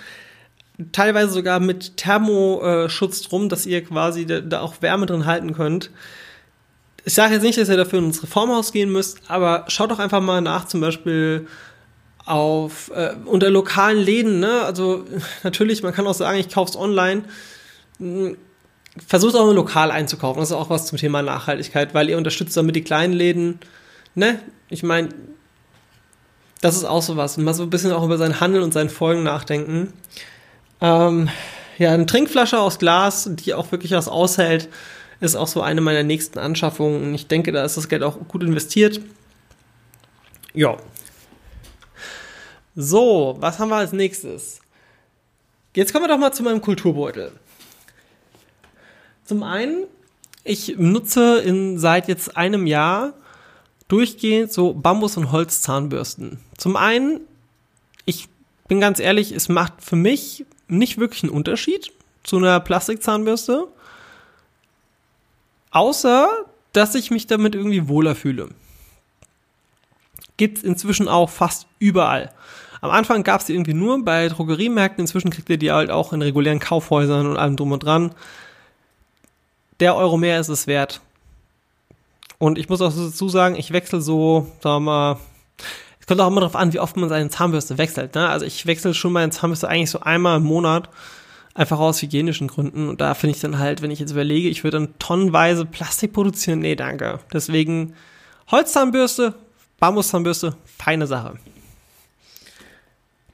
teilweise 0.93 1.33
sogar 1.33 1.61
mit 1.61 1.97
Thermoschutz 1.97 3.23
drum, 3.23 3.49
dass 3.49 3.67
ihr 3.67 3.85
quasi 3.85 4.27
da, 4.27 4.61
auch 4.61 4.83
Wärme 4.83 5.07
drin 5.07 5.27
halten 5.27 5.55
könnt. 5.55 5.91
Ich 7.05 7.15
sage 7.15 7.35
jetzt 7.35 7.43
nicht, 7.43 7.59
dass 7.59 7.69
ihr 7.69 7.77
dafür 7.77 7.99
in 7.99 8.07
ins 8.07 8.23
Reformhaus 8.23 8.73
gehen 8.73 8.93
müsst, 8.93 9.19
aber 9.29 9.65
schaut 9.69 9.91
doch 9.91 9.99
einfach 9.99 10.21
mal 10.21 10.41
nach, 10.41 10.67
zum 10.67 10.81
Beispiel 10.81 11.47
auf 12.27 12.91
äh, 12.95 13.15
unter 13.25 13.51
lokalen 13.51 13.99
Läden. 13.99 14.41
Ne? 14.41 14.63
Also 14.63 15.05
natürlich, 15.43 15.83
man 15.83 15.93
kann 15.93 16.07
auch 16.07 16.15
sagen, 16.15 16.39
ich 16.39 16.49
kaufe 16.49 16.71
es 16.71 16.77
online. 16.77 17.25
Hm, 17.99 18.37
versucht 19.07 19.35
auch 19.37 19.53
lokal 19.53 19.91
einzukaufen. 19.91 20.41
Das 20.41 20.51
ist 20.51 20.57
auch 20.57 20.71
was 20.71 20.87
zum 20.87 20.99
Thema 20.99 21.23
Nachhaltigkeit, 21.23 21.95
weil 21.95 22.09
ihr 22.09 22.17
unterstützt 22.17 22.57
damit 22.57 22.77
die 22.77 22.85
kleinen 22.85 23.13
Läden. 23.13 23.61
Ne? 24.15 24.41
Ich 24.69 24.83
meine, 24.83 25.09
das 26.61 26.77
ist 26.77 26.85
auch 26.85 27.03
so 27.03 27.17
was. 27.17 27.37
Mal 27.37 27.55
so 27.55 27.63
ein 27.63 27.71
bisschen 27.71 27.93
auch 27.93 28.05
über 28.05 28.19
sein 28.19 28.41
Handeln 28.41 28.63
und 28.63 28.73
seinen 28.73 28.91
Folgen 28.91 29.23
nachdenken. 29.23 29.93
Ähm, 30.81 31.29
ja, 31.79 31.93
eine 31.93 32.07
Trinkflasche 32.07 32.59
aus 32.59 32.79
Glas, 32.79 33.29
die 33.31 33.55
auch 33.55 33.73
wirklich 33.73 33.93
was 33.93 34.09
aushält, 34.09 34.69
ist 35.21 35.37
auch 35.37 35.49
so 35.49 35.61
eine 35.61 35.81
meiner 35.81 36.03
nächsten 36.03 36.39
Anschaffungen. 36.39 37.15
Ich 37.15 37.27
denke, 37.27 37.53
da 37.53 37.65
ist 37.65 37.77
das 37.77 37.89
Geld 37.89 38.03
auch 38.03 38.19
gut 38.29 38.43
investiert. 38.43 39.01
Ja. 40.55 40.77
So, 42.75 43.37
was 43.41 43.59
haben 43.59 43.69
wir 43.69 43.77
als 43.77 43.93
nächstes? 43.93 44.61
Jetzt 45.75 45.93
kommen 45.93 46.05
wir 46.05 46.09
doch 46.09 46.19
mal 46.19 46.33
zu 46.33 46.43
meinem 46.43 46.61
Kulturbeutel. 46.61 47.33
Zum 49.25 49.43
einen, 49.43 49.85
ich 50.43 50.77
nutze 50.79 51.39
in, 51.39 51.79
seit 51.79 52.09
jetzt 52.09 52.37
einem 52.37 52.67
Jahr 52.67 53.13
durchgehend 53.89 54.53
so 54.53 54.73
Bambus- 54.73 55.17
und 55.17 55.31
Holzzahnbürsten. 55.31 56.41
Zum 56.57 56.77
einen, 56.77 57.21
ich 58.07 58.29
bin 58.69 58.81
ganz 58.81 58.99
ehrlich, 58.99 59.33
es 59.33 59.49
macht 59.49 59.75
für 59.83 59.97
mich 59.97 60.47
nicht 60.69 60.99
wirklich 60.99 61.25
einen 61.25 61.33
Unterschied 61.33 61.93
zu 62.23 62.39
einer 62.39 62.61
Plastikzahnbürste, 62.61 63.69
außer 65.71 66.29
dass 66.73 66.95
ich 66.95 67.11
mich 67.11 67.27
damit 67.27 67.55
irgendwie 67.55 67.89
wohler 67.89 68.15
fühle. 68.15 68.49
Gibt 70.37 70.59
es 70.59 70.65
inzwischen 70.65 71.09
auch 71.09 71.29
fast 71.29 71.67
überall. 71.79 72.33
Am 72.81 72.91
Anfang 72.91 73.25
gab 73.25 73.41
es 73.41 73.47
die 73.47 73.53
irgendwie 73.53 73.75
nur 73.75 74.05
bei 74.05 74.29
Drogeriemärkten, 74.29 75.03
inzwischen 75.03 75.31
kriegt 75.31 75.51
ihr 75.51 75.59
die 75.59 75.71
halt 75.71 75.91
auch 75.91 76.13
in 76.13 76.23
regulären 76.23 76.61
Kaufhäusern 76.61 77.27
und 77.27 77.37
allem 77.37 77.57
drum 77.57 77.73
und 77.73 77.85
dran. 77.85 78.15
Der 79.81 79.97
Euro 79.97 80.17
mehr 80.17 80.41
ist 80.41 80.49
es 80.49 80.67
wert. 80.67 81.01
Und 82.39 82.57
ich 82.57 82.71
muss 82.71 82.81
auch 82.81 82.95
dazu 82.95 83.29
sagen, 83.29 83.57
ich 83.57 83.73
wechsle 83.73 84.01
so, 84.01 84.51
sagen 84.63 84.77
wir 84.77 84.91
mal, 84.91 85.17
es 86.01 86.07
kommt 86.07 86.21
auch 86.23 86.29
immer 86.29 86.41
darauf 86.41 86.57
an, 86.57 86.73
wie 86.73 86.81
oft 86.81 86.97
man 86.97 87.11
seine 87.11 87.29
Zahnbürste 87.29 87.77
wechselt. 87.77 88.15
Ne? 88.15 88.27
Also 88.27 88.47
ich 88.47 88.65
wechsle 88.65 88.95
schon 88.95 89.13
meine 89.13 89.31
Zahnbürste 89.31 89.69
eigentlich 89.69 89.91
so 89.91 90.01
einmal 90.01 90.39
im 90.39 90.45
Monat, 90.45 90.89
einfach 91.55 91.79
aus 91.79 92.03
hygienischen 92.03 92.49
Gründen. 92.49 92.89
Und 92.89 93.01
da 93.01 93.15
finde 93.15 93.35
ich 93.37 93.41
dann 93.41 93.59
halt, 93.59 93.83
wenn 93.83 93.91
ich 93.91 93.99
jetzt 93.99 94.13
überlege, 94.13 94.49
ich 94.49 94.65
würde 94.65 94.79
dann 94.79 94.99
tonnenweise 94.99 95.65
Plastik 95.65 96.13
produzieren, 96.13 96.61
nee, 96.61 96.77
danke. 96.77 97.21
Deswegen 97.33 97.95
Holzzahnbürste, 98.51 99.35
Bambuszahnbürste, 99.79 100.57
feine 100.65 101.07
Sache. 101.07 101.35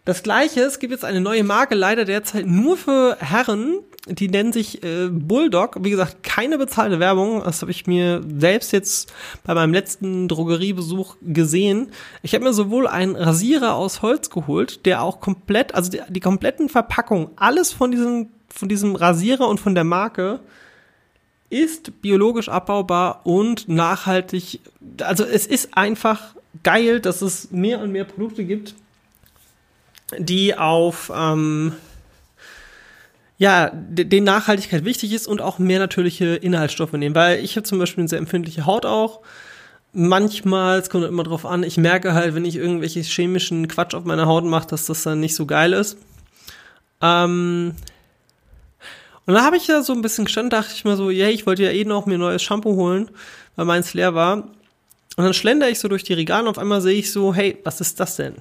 Das 0.07 0.23
gleiche, 0.23 0.61
es 0.61 0.79
gibt 0.79 0.93
jetzt 0.93 1.05
eine 1.05 1.21
neue 1.21 1.43
Marke, 1.43 1.75
leider 1.75 2.05
derzeit 2.05 2.47
nur 2.47 2.77
für 2.77 3.17
Herren, 3.19 3.81
die 4.07 4.29
nennen 4.29 4.53
sich 4.53 4.85
äh, 4.85 5.09
Bulldog. 5.11 5.79
Wie 5.83 5.91
gesagt, 5.91 6.23
keine 6.23 6.59
bezahlte 6.59 7.01
Werbung. 7.01 7.43
Das 7.43 7.61
habe 7.61 7.73
ich 7.73 7.89
mir 7.89 8.23
selbst 8.39 8.71
jetzt 8.73 9.13
bei 9.43 9.53
meinem 9.53 9.73
letzten 9.73 10.29
Drogeriebesuch 10.29 11.17
gesehen. 11.23 11.91
Ich 12.23 12.35
habe 12.35 12.45
mir 12.45 12.53
sowohl 12.53 12.87
einen 12.87 13.17
Rasierer 13.17 13.75
aus 13.75 14.01
Holz 14.01 14.31
geholt, 14.31 14.87
der 14.87 15.03
auch 15.03 15.21
komplett, 15.21 15.75
also 15.75 15.91
die, 15.91 16.01
die 16.09 16.21
kompletten 16.21 16.69
Verpackungen, 16.69 17.31
alles 17.35 17.73
von 17.73 17.91
diesem, 17.91 18.29
von 18.49 18.69
diesem 18.69 18.95
Rasierer 18.95 19.49
und 19.49 19.59
von 19.59 19.75
der 19.75 19.83
Marke 19.83 20.39
ist 21.51 22.01
biologisch 22.01 22.49
abbaubar 22.49 23.23
und 23.25 23.69
nachhaltig. 23.69 24.61
Also 25.03 25.25
es 25.25 25.49
ist 25.49 25.77
einfach 25.77 26.37
geil, 26.63 27.01
dass 27.01 27.23
es 27.23 27.51
mehr 27.51 27.81
und 27.81 27.91
mehr 27.91 28.05
Produkte 28.05 28.45
gibt, 28.45 28.77
die 30.19 30.57
auf 30.57 31.11
ähm, 31.15 31.73
ja, 33.39 33.71
den 33.71 34.25
Nachhaltigkeit 34.25 34.85
wichtig 34.85 35.13
ist 35.13 35.27
und 35.27 35.43
auch 35.43 35.59
mehr 35.59 35.79
natürliche 35.79 36.37
Inhaltsstoffe 36.37 36.93
nehmen. 36.93 37.15
Weil 37.15 37.45
ich 37.45 37.57
habe 37.57 37.65
zum 37.65 37.79
Beispiel 37.79 38.03
eine 38.03 38.09
sehr 38.09 38.19
empfindliche 38.19 38.65
Haut 38.65 38.87
auch. 38.87 39.21
Manchmal, 39.93 40.79
es 40.79 40.91
kommt 40.91 41.05
immer 41.05 41.23
drauf 41.23 41.47
an, 41.47 41.63
ich 41.63 41.77
merke 41.77 42.13
halt, 42.15 42.35
wenn 42.35 42.45
ich 42.45 42.57
irgendwelche 42.57 43.01
chemischen 43.01 43.69
Quatsch 43.69 43.95
auf 43.95 44.05
meiner 44.05 44.27
Haut 44.27 44.45
mache, 44.45 44.69
dass 44.69 44.87
das 44.87 45.03
dann 45.03 45.21
nicht 45.21 45.35
so 45.35 45.47
geil 45.47 45.73
ist. 45.73 45.99
Ähm 47.01 47.75
und 49.27 49.35
da 49.35 49.43
habe 49.43 49.57
ich 49.57 49.67
ja 49.67 49.83
so 49.83 49.93
ein 49.93 50.03
bisschen 50.03 50.27
gestanden, 50.27 50.51
dachte 50.51 50.73
ich 50.75 50.85
mir 50.85 50.97
so, 50.97 51.11
yeah, 51.11 51.29
ich 51.29 51.47
wollte 51.47 51.65
ja 51.65 51.71
eh 51.71 51.85
noch 51.85 52.07
mir 52.07 52.15
ein 52.15 52.21
neues 52.21 52.43
Shampoo 52.43 52.77
holen, 52.77 53.11
weil 53.57 53.65
meins 53.65 53.93
leer 53.93 54.15
war. 54.15 54.37
Und 54.37 55.25
dann 55.25 55.35
schlendere 55.35 55.71
ich 55.71 55.79
so 55.79 55.89
durch 55.89 56.05
die 56.05 56.13
Regale 56.13 56.45
und 56.45 56.51
auf 56.51 56.59
einmal 56.59 56.81
sehe 56.81 56.99
ich 56.99 57.11
so, 57.11 57.35
hey, 57.35 57.59
was 57.65 57.81
ist 57.81 57.99
das 57.99 58.17
denn? 58.17 58.37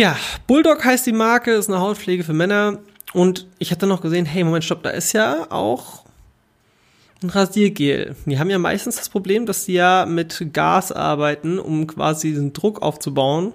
Ja, 0.00 0.16
Bulldog 0.46 0.82
heißt 0.82 1.06
die 1.06 1.12
Marke, 1.12 1.50
ist 1.50 1.68
eine 1.68 1.78
Hautpflege 1.78 2.24
für 2.24 2.32
Männer. 2.32 2.78
Und 3.12 3.46
ich 3.58 3.70
hatte 3.70 3.86
noch 3.86 4.00
gesehen, 4.00 4.24
hey, 4.24 4.42
Moment, 4.44 4.64
stopp, 4.64 4.82
da 4.82 4.88
ist 4.88 5.12
ja 5.12 5.46
auch 5.50 6.04
ein 7.22 7.28
Rasiergel. 7.28 8.16
Die 8.24 8.38
haben 8.38 8.48
ja 8.48 8.58
meistens 8.58 8.96
das 8.96 9.10
Problem, 9.10 9.44
dass 9.44 9.66
sie 9.66 9.74
ja 9.74 10.06
mit 10.06 10.54
Gas 10.54 10.90
arbeiten, 10.90 11.58
um 11.58 11.86
quasi 11.86 12.30
diesen 12.30 12.54
Druck 12.54 12.80
aufzubauen. 12.80 13.52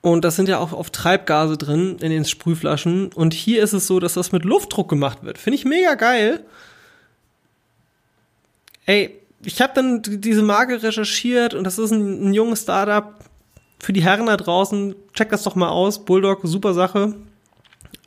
Und 0.00 0.24
das 0.24 0.36
sind 0.36 0.48
ja 0.48 0.58
auch 0.58 0.72
oft 0.72 0.94
Treibgase 0.94 1.58
drin 1.58 1.98
in 2.00 2.10
den 2.10 2.24
Sprühflaschen. 2.24 3.12
Und 3.12 3.34
hier 3.34 3.62
ist 3.62 3.74
es 3.74 3.86
so, 3.86 4.00
dass 4.00 4.14
das 4.14 4.32
mit 4.32 4.46
Luftdruck 4.46 4.88
gemacht 4.88 5.22
wird. 5.22 5.36
Finde 5.36 5.58
ich 5.58 5.66
mega 5.66 5.96
geil. 5.96 6.42
Ey, 8.86 9.20
ich 9.44 9.60
habe 9.60 9.74
dann 9.74 10.00
diese 10.02 10.42
Marke 10.42 10.82
recherchiert 10.82 11.52
und 11.52 11.64
das 11.64 11.78
ist 11.78 11.90
ein, 11.90 12.30
ein 12.30 12.32
junges 12.32 12.62
Startup 12.62 13.12
für 13.84 13.92
die 13.92 14.02
Herren 14.02 14.26
da 14.26 14.36
draußen, 14.36 14.94
checkt 15.12 15.32
das 15.32 15.42
doch 15.42 15.54
mal 15.54 15.68
aus. 15.68 16.04
Bulldog, 16.04 16.40
super 16.42 16.74
Sache. 16.74 17.14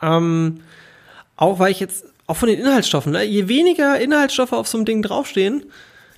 Ähm, 0.01 0.61
auch 1.35 1.59
weil 1.59 1.71
ich 1.71 1.79
jetzt, 1.79 2.05
auch 2.25 2.35
von 2.35 2.49
den 2.49 2.59
Inhaltsstoffen, 2.59 3.11
ne? 3.11 3.23
je 3.23 3.47
weniger 3.47 3.99
Inhaltsstoffe 3.99 4.53
auf 4.53 4.67
so 4.67 4.77
einem 4.77 4.85
Ding 4.85 5.01
draufstehen, 5.01 5.65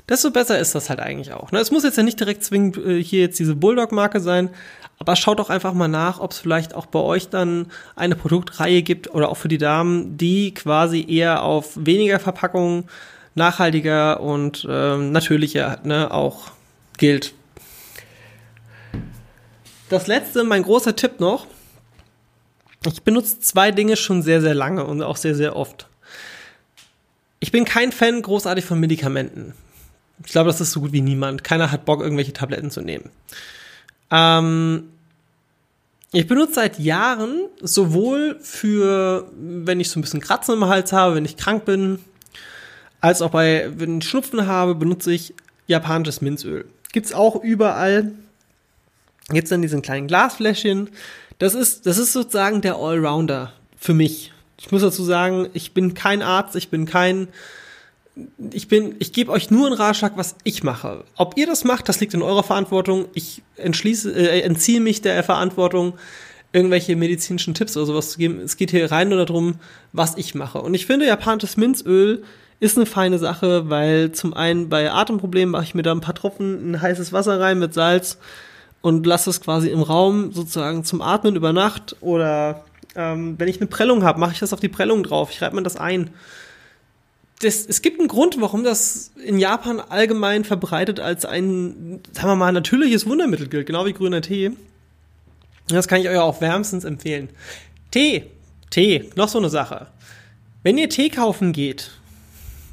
desto 0.08 0.32
besser 0.32 0.58
ist 0.58 0.76
das 0.76 0.90
halt 0.90 1.00
eigentlich 1.00 1.34
auch. 1.34 1.52
Ne? 1.52 1.60
Es 1.60 1.72
muss 1.72 1.84
jetzt 1.84 1.98
ja 1.98 2.04
nicht 2.04 2.20
direkt 2.20 2.44
zwingend 2.44 2.78
äh, 2.78 3.04
hier 3.04 3.22
jetzt 3.22 3.38
diese 3.38 3.56
Bulldog-Marke 3.56 4.20
sein, 4.22 4.50
aber 4.98 5.16
schaut 5.16 5.40
doch 5.40 5.50
einfach 5.50 5.74
mal 5.74 5.88
nach, 5.88 6.20
ob 6.20 6.32
es 6.32 6.40
vielleicht 6.40 6.74
auch 6.74 6.88
bei 6.88 7.00
euch 7.00 7.30
dann 7.30 7.68
eine 7.96 8.16
Produktreihe 8.16 8.82
gibt 8.82 9.14
oder 9.14 9.30
auch 9.30 9.38
für 9.38 9.50
die 9.50 9.58
Damen, 9.58 10.18
die 10.18 10.54
quasi 10.54 11.06
eher 11.08 11.44
auf 11.44 11.74
weniger 11.76 12.20
Verpackungen, 12.20 12.86
nachhaltiger 13.36 14.20
und 14.22 14.66
ähm, 14.70 15.12
natürlicher 15.12 15.80
ne, 15.84 16.12
auch 16.12 16.52
gilt. 16.98 17.34
Das 19.90 20.06
letzte, 20.06 20.44
mein 20.44 20.64
großer 20.64 20.96
Tipp 20.96 21.20
noch. 21.20 21.48
Ich 22.86 23.02
benutze 23.02 23.40
zwei 23.40 23.72
Dinge 23.72 23.98
schon 23.98 24.22
sehr, 24.22 24.40
sehr 24.40 24.54
lange 24.54 24.86
und 24.86 25.02
auch 25.02 25.18
sehr, 25.18 25.36
sehr 25.36 25.56
oft. 25.56 25.88
Ich 27.40 27.52
bin 27.52 27.66
kein 27.66 27.92
Fan 27.92 28.22
großartig 28.22 28.64
von 28.64 28.80
Medikamenten. 28.80 29.54
Ich 30.24 30.32
glaube, 30.32 30.50
das 30.50 30.62
ist 30.62 30.72
so 30.72 30.82
gut 30.82 30.92
wie 30.92 31.02
niemand. 31.02 31.44
Keiner 31.44 31.72
hat 31.72 31.86
Bock, 31.86 32.02
irgendwelche 32.02 32.34
Tabletten 32.34 32.70
zu 32.70 32.82
nehmen. 32.82 33.10
Ähm, 34.12 34.90
ich 36.12 36.28
benutze 36.28 36.56
seit 36.56 36.80
Jahren 36.80 37.48
sowohl 37.62 38.38
für, 38.42 39.30
wenn 39.34 39.80
ich 39.80 39.90
so 39.90 40.00
ein 40.00 40.02
bisschen 40.02 40.22
Kratzen 40.22 40.56
im 40.56 40.66
Hals 40.66 40.94
habe, 40.94 41.16
wenn 41.16 41.26
ich 41.26 41.38
krank 41.38 41.66
bin, 41.66 42.00
als 43.02 43.22
auch 43.22 43.32
bei, 43.32 43.70
wenn 43.76 44.00
ich 44.00 44.08
Schnupfen 44.08 44.46
habe, 44.46 44.76
benutze 44.76 45.12
ich 45.12 45.34
japanisches 45.68 46.22
Minzöl. 46.22 46.66
Gibt's 46.92 47.14
auch 47.14 47.42
überall. 47.42 48.12
Jetzt 49.32 49.52
dann 49.52 49.62
diesen 49.62 49.82
kleinen 49.82 50.08
Glasfläschchen. 50.08 50.90
Das 51.38 51.54
ist, 51.56 51.86
das 51.86 51.98
ist 51.98 52.14
sozusagen 52.14 52.62
der 52.62 52.76
Allrounder 52.76 53.54
für 53.78 53.94
mich. 53.94 54.32
Ich 54.60 54.72
muss 54.72 54.82
dazu 54.82 55.04
sagen, 55.04 55.48
ich 55.54 55.74
bin 55.74 55.94
kein 55.94 56.22
Arzt, 56.22 56.56
ich 56.56 56.70
bin 56.70 56.86
kein 56.86 57.30
ich 58.52 58.68
bin, 58.68 58.96
ich 59.00 59.14
gebe 59.14 59.32
euch 59.32 59.50
nur 59.50 59.68
einen 59.68 59.76
Ratschlag, 59.76 60.14
was 60.16 60.36
ich 60.44 60.64
mache. 60.64 61.04
Ob 61.16 61.38
ihr 61.38 61.48
das 61.48 61.64
macht, 61.64 61.88
das 61.88 62.00
liegt 62.00 62.14
in 62.14 62.22
eurer 62.22 62.44
Verantwortung. 62.44 63.06
Ich 63.14 63.44
entschließe, 63.56 64.12
äh, 64.12 64.42
entziehe 64.42 64.82
mich 64.82 65.02
der 65.02 65.24
Verantwortung, 65.24 65.94
irgendwelche 66.52 66.96
medizinischen 66.96 67.54
Tipps 67.54 67.78
oder 67.78 67.86
sowas 67.86 68.12
zu 68.12 68.18
geben. 68.18 68.40
Es 68.40 68.58
geht 68.58 68.72
hier 68.72 68.92
rein 68.92 69.10
nur 69.10 69.26
darum, 69.26 69.56
was 69.94 70.18
ich 70.18 70.36
mache. 70.36 70.62
Und 70.62 70.74
ich 70.74 70.86
finde, 70.86 71.06
japanisches 71.06 71.58
Minzöl 71.58 72.24
ist 72.60 72.76
eine 72.76 72.86
feine 72.86 73.20
Sache, 73.20 73.70
weil 73.70 74.12
zum 74.12 74.34
einen 74.34 74.68
bei 74.68 74.92
Atemproblemen 74.92 75.52
mache 75.52 75.64
ich 75.64 75.76
mir 75.76 75.84
da 75.84 75.92
ein 75.92 76.02
paar 76.02 76.16
Tropfen 76.16 76.62
in 76.62 76.82
heißes 76.82 77.14
Wasser 77.14 77.40
rein 77.40 77.60
mit 77.60 77.74
Salz 77.74 78.18
und 78.82 79.06
lasse 79.06 79.30
es 79.30 79.42
quasi 79.42 79.70
im 79.70 79.82
Raum 79.82 80.32
sozusagen 80.32 80.84
zum 80.84 81.02
Atmen 81.02 81.36
über 81.36 81.54
Nacht 81.54 81.96
oder 82.02 82.64
ähm, 82.96 83.36
wenn 83.38 83.48
ich 83.48 83.58
eine 83.58 83.68
Prellung 83.68 84.04
habe, 84.04 84.20
mache 84.20 84.34
ich 84.34 84.40
das 84.40 84.54
auf 84.54 84.60
die 84.60 84.70
Prellung 84.70 85.04
drauf. 85.04 85.32
Ich 85.32 85.42
reibe 85.42 85.56
mir 85.56 85.64
das 85.64 85.76
ein 85.76 86.12
das, 87.40 87.66
es 87.66 87.82
gibt 87.82 88.00
einen 88.00 88.10
Grund, 88.10 88.40
warum 88.42 88.64
das 88.64 89.12
in 89.24 89.40
Japan 89.40 89.80
allgemein 89.80 90.44
verbreitet 90.44 91.00
als 91.00 91.26
ein, 91.26 92.02
sagen 92.12 92.28
wir 92.28 92.36
mal, 92.36 92.52
natürliches 92.52 93.06
Wundermittel 93.06 93.48
gilt, 93.48 93.66
genau 93.66 93.86
wie 93.86 93.94
grüner 93.94 94.22
Tee. 94.22 94.52
Das 95.70 95.88
kann 95.88 96.02
ich 96.02 96.10
euch 96.10 96.18
auch 96.18 96.42
wärmstens 96.42 96.84
empfehlen. 96.84 97.30
Tee, 97.92 98.26
Tee, 98.70 99.10
noch 99.16 99.30
so 99.30 99.38
eine 99.38 99.50
Sache. 99.50 99.88
Wenn 100.64 100.78
ihr 100.78 100.90
Tee 100.90 101.10
kaufen 101.10 101.54
geht, 101.54 101.92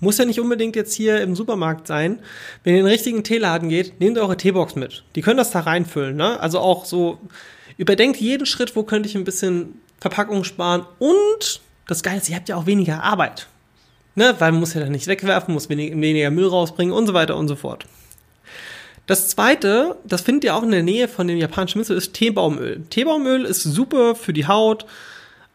muss 0.01 0.19
ja 0.19 0.25
nicht 0.25 0.41
unbedingt 0.41 0.77
jetzt 0.77 0.95
hier 0.95 1.21
im 1.21 1.35
Supermarkt 1.35 1.87
sein. 1.87 2.21
Wenn 2.65 2.75
ihr 2.75 2.81
in 2.81 2.87
den 2.87 2.93
richtigen 2.93 3.25
Teeladen 3.25 3.69
geht, 3.69 4.01
nehmt 4.01 4.19
eure 4.19 4.37
Teebox 4.37 4.75
mit. 4.75 5.05
Die 5.15 5.23
können 5.23 5.39
das 5.39 5.51
da 5.51 5.61
reinfüllen, 5.61 6.17
ne? 6.17 6.39
Also 6.41 6.59
auch 6.61 6.85
so, 6.85 7.19
überdenkt 7.79 8.19
jeden 8.19 8.47
Schritt, 8.47 8.77
wo 8.77 8.83
könnte 8.83 9.09
ich 9.09 9.15
ein 9.15 9.25
bisschen 9.25 9.81
Verpackung 10.01 10.45
sparen 10.45 10.87
und 10.99 11.61
das 11.89 12.03
Geile 12.03 12.19
ist, 12.19 12.29
ihr 12.29 12.37
habt 12.37 12.49
ja 12.49 12.57
auch 12.57 12.67
weniger 12.67 13.03
Arbeit 13.03 13.49
ne, 14.17 14.35
weil 14.41 14.51
man 14.51 14.61
muss 14.61 14.75
ja 14.75 14.81
dann 14.81 14.91
nicht 14.91 15.07
wegwerfen, 15.07 15.55
muss 15.55 15.69
wenig, 15.69 15.93
weniger 15.93 16.31
Müll 16.33 16.49
rausbringen 16.49 16.93
und 16.93 17.07
so 17.07 17.15
weiter 17.15 17.37
und 17.37 17.47
so 17.47 17.55
fort. 17.55 17.87
Das 19.07 19.29
zweite, 19.29 19.97
das 20.05 20.23
findet 20.23 20.45
ihr 20.45 20.57
auch 20.57 20.65
in 20.65 20.73
der 20.73 20.83
Nähe 20.83 21.07
von 21.07 21.29
dem 21.29 21.39
japanischen 21.39 21.79
Mittel, 21.79 21.97
ist 21.97 22.13
Teebaumöl. 22.15 22.83
Teebaumöl 22.91 23.45
ist 23.45 23.63
super 23.63 24.17
für 24.17 24.33
die 24.33 24.49
Haut, 24.49 24.85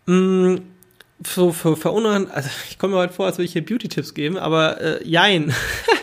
mh, 0.06 0.60
mm, 1.22 1.24
für, 1.24 1.54
für, 1.54 1.76
für 1.76 1.92
unrein, 1.92 2.30
also 2.32 2.50
ich 2.70 2.78
komme 2.78 2.94
mir 2.94 3.00
heute 3.00 3.14
vor, 3.14 3.26
als 3.26 3.38
würde 3.38 3.46
ich 3.46 3.54
hier 3.54 3.66
Beauty-Tipps 3.66 4.14
geben, 4.14 4.38
aber 4.38 4.82
äh, 4.82 5.08
jein. 5.08 5.54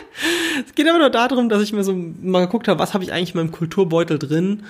es 0.65 0.75
geht 0.75 0.87
aber 0.87 0.99
nur 0.99 1.09
darum, 1.09 1.49
dass 1.49 1.61
ich 1.61 1.73
mir 1.73 1.83
so 1.83 1.93
mal 1.93 2.45
geguckt 2.45 2.67
habe, 2.67 2.79
was 2.79 2.93
habe 2.93 3.03
ich 3.03 3.13
eigentlich 3.13 3.33
in 3.33 3.41
meinem 3.41 3.51
Kulturbeutel 3.51 4.19
drin 4.19 4.63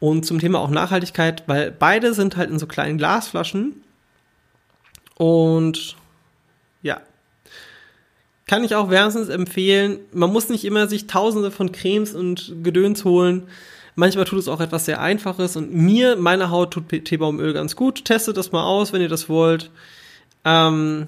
und 0.00 0.26
zum 0.26 0.38
Thema 0.38 0.60
auch 0.60 0.70
Nachhaltigkeit, 0.70 1.44
weil 1.46 1.70
beide 1.70 2.14
sind 2.14 2.36
halt 2.36 2.50
in 2.50 2.58
so 2.58 2.66
kleinen 2.66 2.98
Glasflaschen 2.98 3.82
und 5.16 5.96
ja, 6.82 7.00
kann 8.46 8.64
ich 8.64 8.74
auch 8.74 8.90
wärmstens 8.90 9.28
empfehlen. 9.28 10.00
Man 10.12 10.32
muss 10.32 10.48
nicht 10.48 10.64
immer 10.64 10.86
sich 10.86 11.06
tausende 11.06 11.50
von 11.50 11.72
Cremes 11.72 12.14
und 12.14 12.56
Gedöns 12.62 13.04
holen. 13.04 13.44
Manchmal 13.96 14.24
tut 14.24 14.40
es 14.40 14.48
auch 14.48 14.60
etwas 14.60 14.86
sehr 14.86 15.00
Einfaches 15.00 15.56
und 15.56 15.72
mir, 15.72 16.16
meine 16.16 16.50
Haut 16.50 16.72
tut 16.72 16.88
Teebaumöl 16.88 17.52
ganz 17.52 17.76
gut. 17.76 18.04
Testet 18.04 18.36
das 18.36 18.50
mal 18.50 18.64
aus, 18.64 18.92
wenn 18.92 19.00
ihr 19.00 19.08
das 19.08 19.28
wollt. 19.28 19.70
Ähm, 20.44 21.06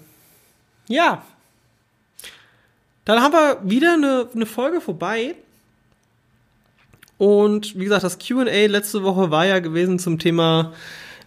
ja. 0.88 1.24
Dann 3.04 3.20
haben 3.20 3.32
wir 3.32 3.58
wieder 3.64 3.94
eine, 3.94 4.28
eine 4.32 4.46
Folge 4.46 4.80
vorbei. 4.80 5.34
Und 7.18 7.76
wie 7.76 7.84
gesagt, 7.84 8.04
das 8.04 8.18
QA 8.18 8.66
letzte 8.66 9.02
Woche 9.02 9.30
war 9.30 9.46
ja 9.46 9.58
gewesen 9.58 9.98
zum 9.98 10.18
Thema 10.18 10.72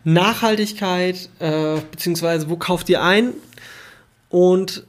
Nachhaltigkeit, 0.04 1.30
äh, 1.40 1.78
beziehungsweise 1.92 2.50
wo 2.50 2.58
kauft 2.58 2.90
ihr 2.90 3.02
ein? 3.04 3.34
Und 4.30 4.86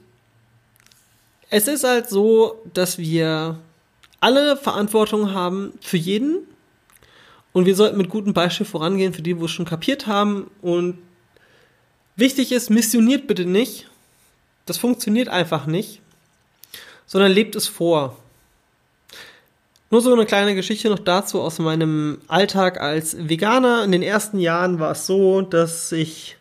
es 1.49 1.67
ist 1.67 1.83
halt 1.83 2.09
so, 2.09 2.61
dass 2.73 2.97
wir 2.97 3.59
alle 4.21 4.55
Verantwortung 4.55 5.33
haben 5.33 5.73
für 5.81 5.97
jeden 5.97 6.47
und 7.53 7.65
wir 7.65 7.75
sollten 7.75 7.97
mit 7.97 8.09
gutem 8.09 8.33
Beispiel 8.33 8.65
vorangehen 8.65 9.13
für 9.13 9.21
die, 9.21 9.39
wo 9.39 9.45
es 9.45 9.51
schon 9.51 9.65
kapiert 9.65 10.07
haben. 10.07 10.49
Und 10.61 10.97
wichtig 12.15 12.51
ist, 12.51 12.69
missioniert 12.69 13.27
bitte 13.27 13.45
nicht. 13.45 13.89
Das 14.65 14.77
funktioniert 14.77 15.27
einfach 15.27 15.65
nicht, 15.65 16.01
sondern 17.05 17.31
lebt 17.31 17.55
es 17.55 17.67
vor. 17.67 18.17
Nur 19.89 20.01
so 20.01 20.13
eine 20.13 20.25
kleine 20.25 20.55
Geschichte 20.55 20.89
noch 20.89 20.99
dazu 20.99 21.41
aus 21.41 21.59
meinem 21.59 22.21
Alltag 22.27 22.79
als 22.79 23.27
Veganer. 23.27 23.83
In 23.83 23.91
den 23.91 24.03
ersten 24.03 24.39
Jahren 24.39 24.79
war 24.79 24.91
es 24.91 25.05
so, 25.05 25.41
dass 25.41 25.91
ich 25.91 26.37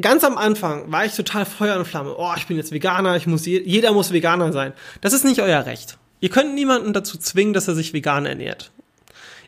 ganz 0.00 0.22
am 0.22 0.38
Anfang 0.38 0.92
war 0.92 1.04
ich 1.04 1.14
total 1.14 1.44
Feuer 1.44 1.76
und 1.76 1.86
Flamme. 1.86 2.14
Oh, 2.16 2.32
ich 2.36 2.46
bin 2.46 2.56
jetzt 2.56 2.70
Veganer, 2.70 3.16
ich 3.16 3.26
muss, 3.26 3.46
jeder 3.46 3.92
muss 3.92 4.12
Veganer 4.12 4.52
sein. 4.52 4.72
Das 5.00 5.12
ist 5.12 5.24
nicht 5.24 5.40
euer 5.40 5.66
Recht. 5.66 5.98
Ihr 6.20 6.28
könnt 6.28 6.54
niemanden 6.54 6.92
dazu 6.92 7.18
zwingen, 7.18 7.52
dass 7.52 7.66
er 7.66 7.74
sich 7.74 7.92
vegan 7.92 8.26
ernährt. 8.26 8.70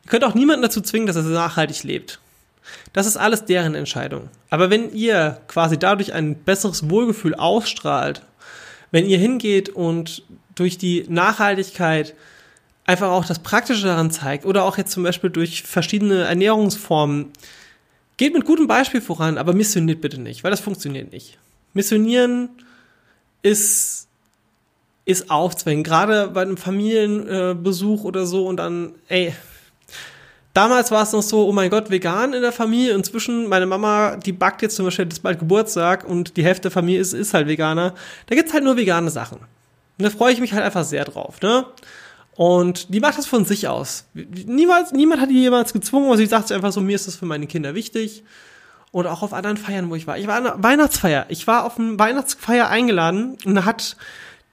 Ihr 0.05 0.11
könnt 0.11 0.25
auch 0.25 0.35
niemanden 0.35 0.63
dazu 0.63 0.81
zwingen, 0.81 1.07
dass 1.07 1.17
er 1.17 1.23
nachhaltig 1.23 1.83
lebt. 1.83 2.21
Das 2.93 3.07
ist 3.07 3.17
alles 3.17 3.45
deren 3.45 3.75
Entscheidung. 3.75 4.29
Aber 4.51 4.71
wenn 4.71 4.93
ihr 4.93 5.41
quasi 5.49 5.79
dadurch 5.79 6.13
ein 6.13 6.35
besseres 6.37 6.89
Wohlgefühl 6.89 7.35
ausstrahlt, 7.35 8.23
wenn 8.91 9.07
ihr 9.07 9.19
hingeht 9.19 9.69
und 9.69 10.23
durch 10.55 10.79
die 10.79 11.05
Nachhaltigkeit 11.09 12.15
einfach 12.87 13.09
auch 13.09 13.25
das 13.25 13.41
Praktische 13.41 13.87
daran 13.87 14.11
zeigt 14.11 14.45
oder 14.45 14.65
auch 14.65 14.79
jetzt 14.79 14.93
zum 14.93 15.03
Beispiel 15.03 15.31
durch 15.31 15.63
verschiedene 15.63 16.25
Ernährungsformen 16.25 17.33
Geht 18.17 18.33
mit 18.33 18.45
gutem 18.45 18.69
Beispiel 18.69 19.01
voran, 19.01 19.39
aber 19.39 19.55
missioniert 19.55 20.01
bitte 20.01 20.21
nicht, 20.21 20.45
weil 20.45 20.53
das 20.53 20.61
funktioniert 20.61 21.13
nicht. 21.13 21.37
Missionieren 21.73 22.49
ist, 23.43 24.07
ist 25.05 25.31
aufzwängen, 25.31 25.83
gerade 25.83 26.29
bei 26.29 26.43
einem 26.43 26.57
Familienbesuch 26.57 28.05
oder 28.05 28.25
so 28.27 28.47
und 28.47 28.59
dann, 28.59 28.95
ey, 29.09 29.35
Damals 30.55 30.93
war 30.93 31.03
es 31.03 31.13
noch 31.13 31.23
so, 31.23 31.49
oh 31.49 31.53
mein 31.53 31.69
Gott, 31.69 31.91
vegan 31.91 32.33
in 32.33 32.41
der 32.41 32.53
Familie. 32.53 32.95
Inzwischen, 32.95 33.49
meine 33.49 33.67
Mama, 33.67 34.17
die 34.17 34.33
backt 34.33 34.63
jetzt 34.63 34.77
zum 34.77 34.85
Beispiel 34.85 35.07
das 35.07 35.19
bald 35.19 35.41
Geburtstag 35.41 36.05
und 36.05 36.37
die 36.37 36.45
Hälfte 36.45 36.63
der 36.63 36.71
Familie 36.71 37.01
ist, 37.01 37.13
ist 37.13 37.35
halt 37.35 37.49
Veganer. 37.49 37.95
Da 38.27 38.37
gibt's 38.37 38.53
halt 38.53 38.63
nur 38.63 38.77
vegane 38.77 39.11
Sachen. 39.11 39.39
Und 39.39 40.05
da 40.05 40.11
freue 40.11 40.33
ich 40.33 40.41
mich 40.41 40.53
halt 40.53 40.63
einfach 40.63 40.85
sehr 40.85 41.05
drauf, 41.05 41.41
ne? 41.41 41.67
Und 42.37 42.93
die 42.95 43.01
macht 43.01 43.19
das 43.19 43.27
von 43.27 43.45
sich 43.45 43.69
aus. 43.69 44.07
Niemals, 44.15 44.93
niemand 44.93 45.21
hat 45.21 45.31
die 45.31 45.41
jemals 45.41 45.73
gezwungen, 45.73 46.07
aber 46.07 46.17
sie 46.17 46.27
sagt 46.27 46.51
einfach 46.51 46.73
so, 46.73 46.81
mir 46.81 46.97
ist 46.97 47.07
das 47.07 47.17
für 47.17 47.27
meine 47.27 47.47
Kinder 47.47 47.75
wichtig. 47.75 48.25
Und 48.91 49.07
auch 49.09 49.23
auf 49.23 49.33
anderen 49.33 49.57
Feiern, 49.57 49.91
wo 49.91 49.97
ich 49.97 50.07
war. 50.07 50.19
Ich 50.19 50.29
war 50.29 50.37
an 50.37 50.47
einer 50.47 50.63
Weihnachtsfeier. 50.63 51.27
Ich 51.29 51.49
war 51.49 51.65
auf 51.65 51.79
eine 51.79 51.99
Weihnachtsfeier 51.99 52.69
eingeladen 52.69 53.39
und 53.45 53.57
da 53.57 53.65
hat 53.65 53.97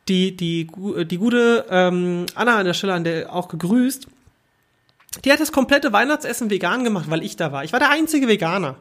die, 0.08 0.36
die, 0.36 0.68
die 1.06 1.18
gute 1.18 1.66
ähm, 1.70 2.26
Anna 2.34 2.58
an 2.58 2.66
der 2.66 2.74
Stelle 2.74 2.94
an 2.94 3.04
der 3.04 3.34
auch 3.34 3.48
gegrüßt. 3.48 4.08
Die 5.24 5.32
hat 5.32 5.40
das 5.40 5.52
komplette 5.52 5.92
Weihnachtsessen 5.92 6.50
vegan 6.50 6.84
gemacht, 6.84 7.10
weil 7.10 7.24
ich 7.24 7.36
da 7.36 7.52
war. 7.52 7.64
Ich 7.64 7.74
war 7.74 7.80
der 7.80 7.90
einzige 7.90 8.28
Veganer. 8.28 8.78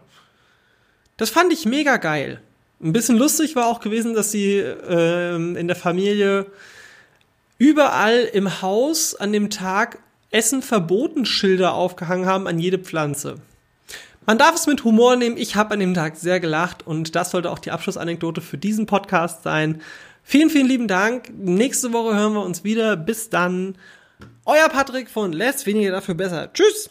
Das 1.16 1.30
fand 1.30 1.52
ich 1.52 1.66
mega 1.66 1.96
geil. 1.96 2.40
Ein 2.82 2.92
bisschen 2.92 3.18
lustig 3.18 3.56
war 3.56 3.66
auch 3.66 3.80
gewesen, 3.80 4.14
dass 4.14 4.30
sie 4.30 4.56
ähm, 4.56 5.56
in 5.56 5.66
der 5.66 5.76
Familie 5.76 6.46
überall 7.58 8.20
im 8.32 8.62
Haus 8.62 9.14
an 9.14 9.32
dem 9.32 9.50
Tag 9.50 9.98
Essen 10.30 10.62
verboten 10.62 11.26
Schilder 11.26 11.74
aufgehangen 11.74 12.24
haben 12.24 12.46
an 12.46 12.58
jede 12.58 12.78
Pflanze. 12.78 13.36
Man 14.24 14.38
darf 14.38 14.54
es 14.54 14.66
mit 14.66 14.84
Humor 14.84 15.16
nehmen. 15.16 15.36
Ich 15.36 15.56
habe 15.56 15.74
an 15.74 15.80
dem 15.80 15.92
Tag 15.92 16.16
sehr 16.16 16.40
gelacht 16.40 16.86
und 16.86 17.16
das 17.16 17.32
sollte 17.32 17.50
auch 17.50 17.58
die 17.58 17.72
Abschlussanekdote 17.72 18.40
für 18.40 18.56
diesen 18.56 18.86
Podcast 18.86 19.42
sein. 19.42 19.82
Vielen, 20.22 20.50
vielen 20.50 20.68
lieben 20.68 20.88
Dank. 20.88 21.32
Nächste 21.36 21.92
Woche 21.92 22.14
hören 22.14 22.34
wir 22.34 22.44
uns 22.44 22.62
wieder. 22.62 22.96
Bis 22.96 23.28
dann. 23.28 23.74
Euer 24.44 24.68
Patrick 24.68 25.09
von 25.09 25.33
Less 25.33 25.66
weniger 25.66 25.92
dafür 25.92 26.14
besser. 26.14 26.52
Tschüss! 26.52 26.90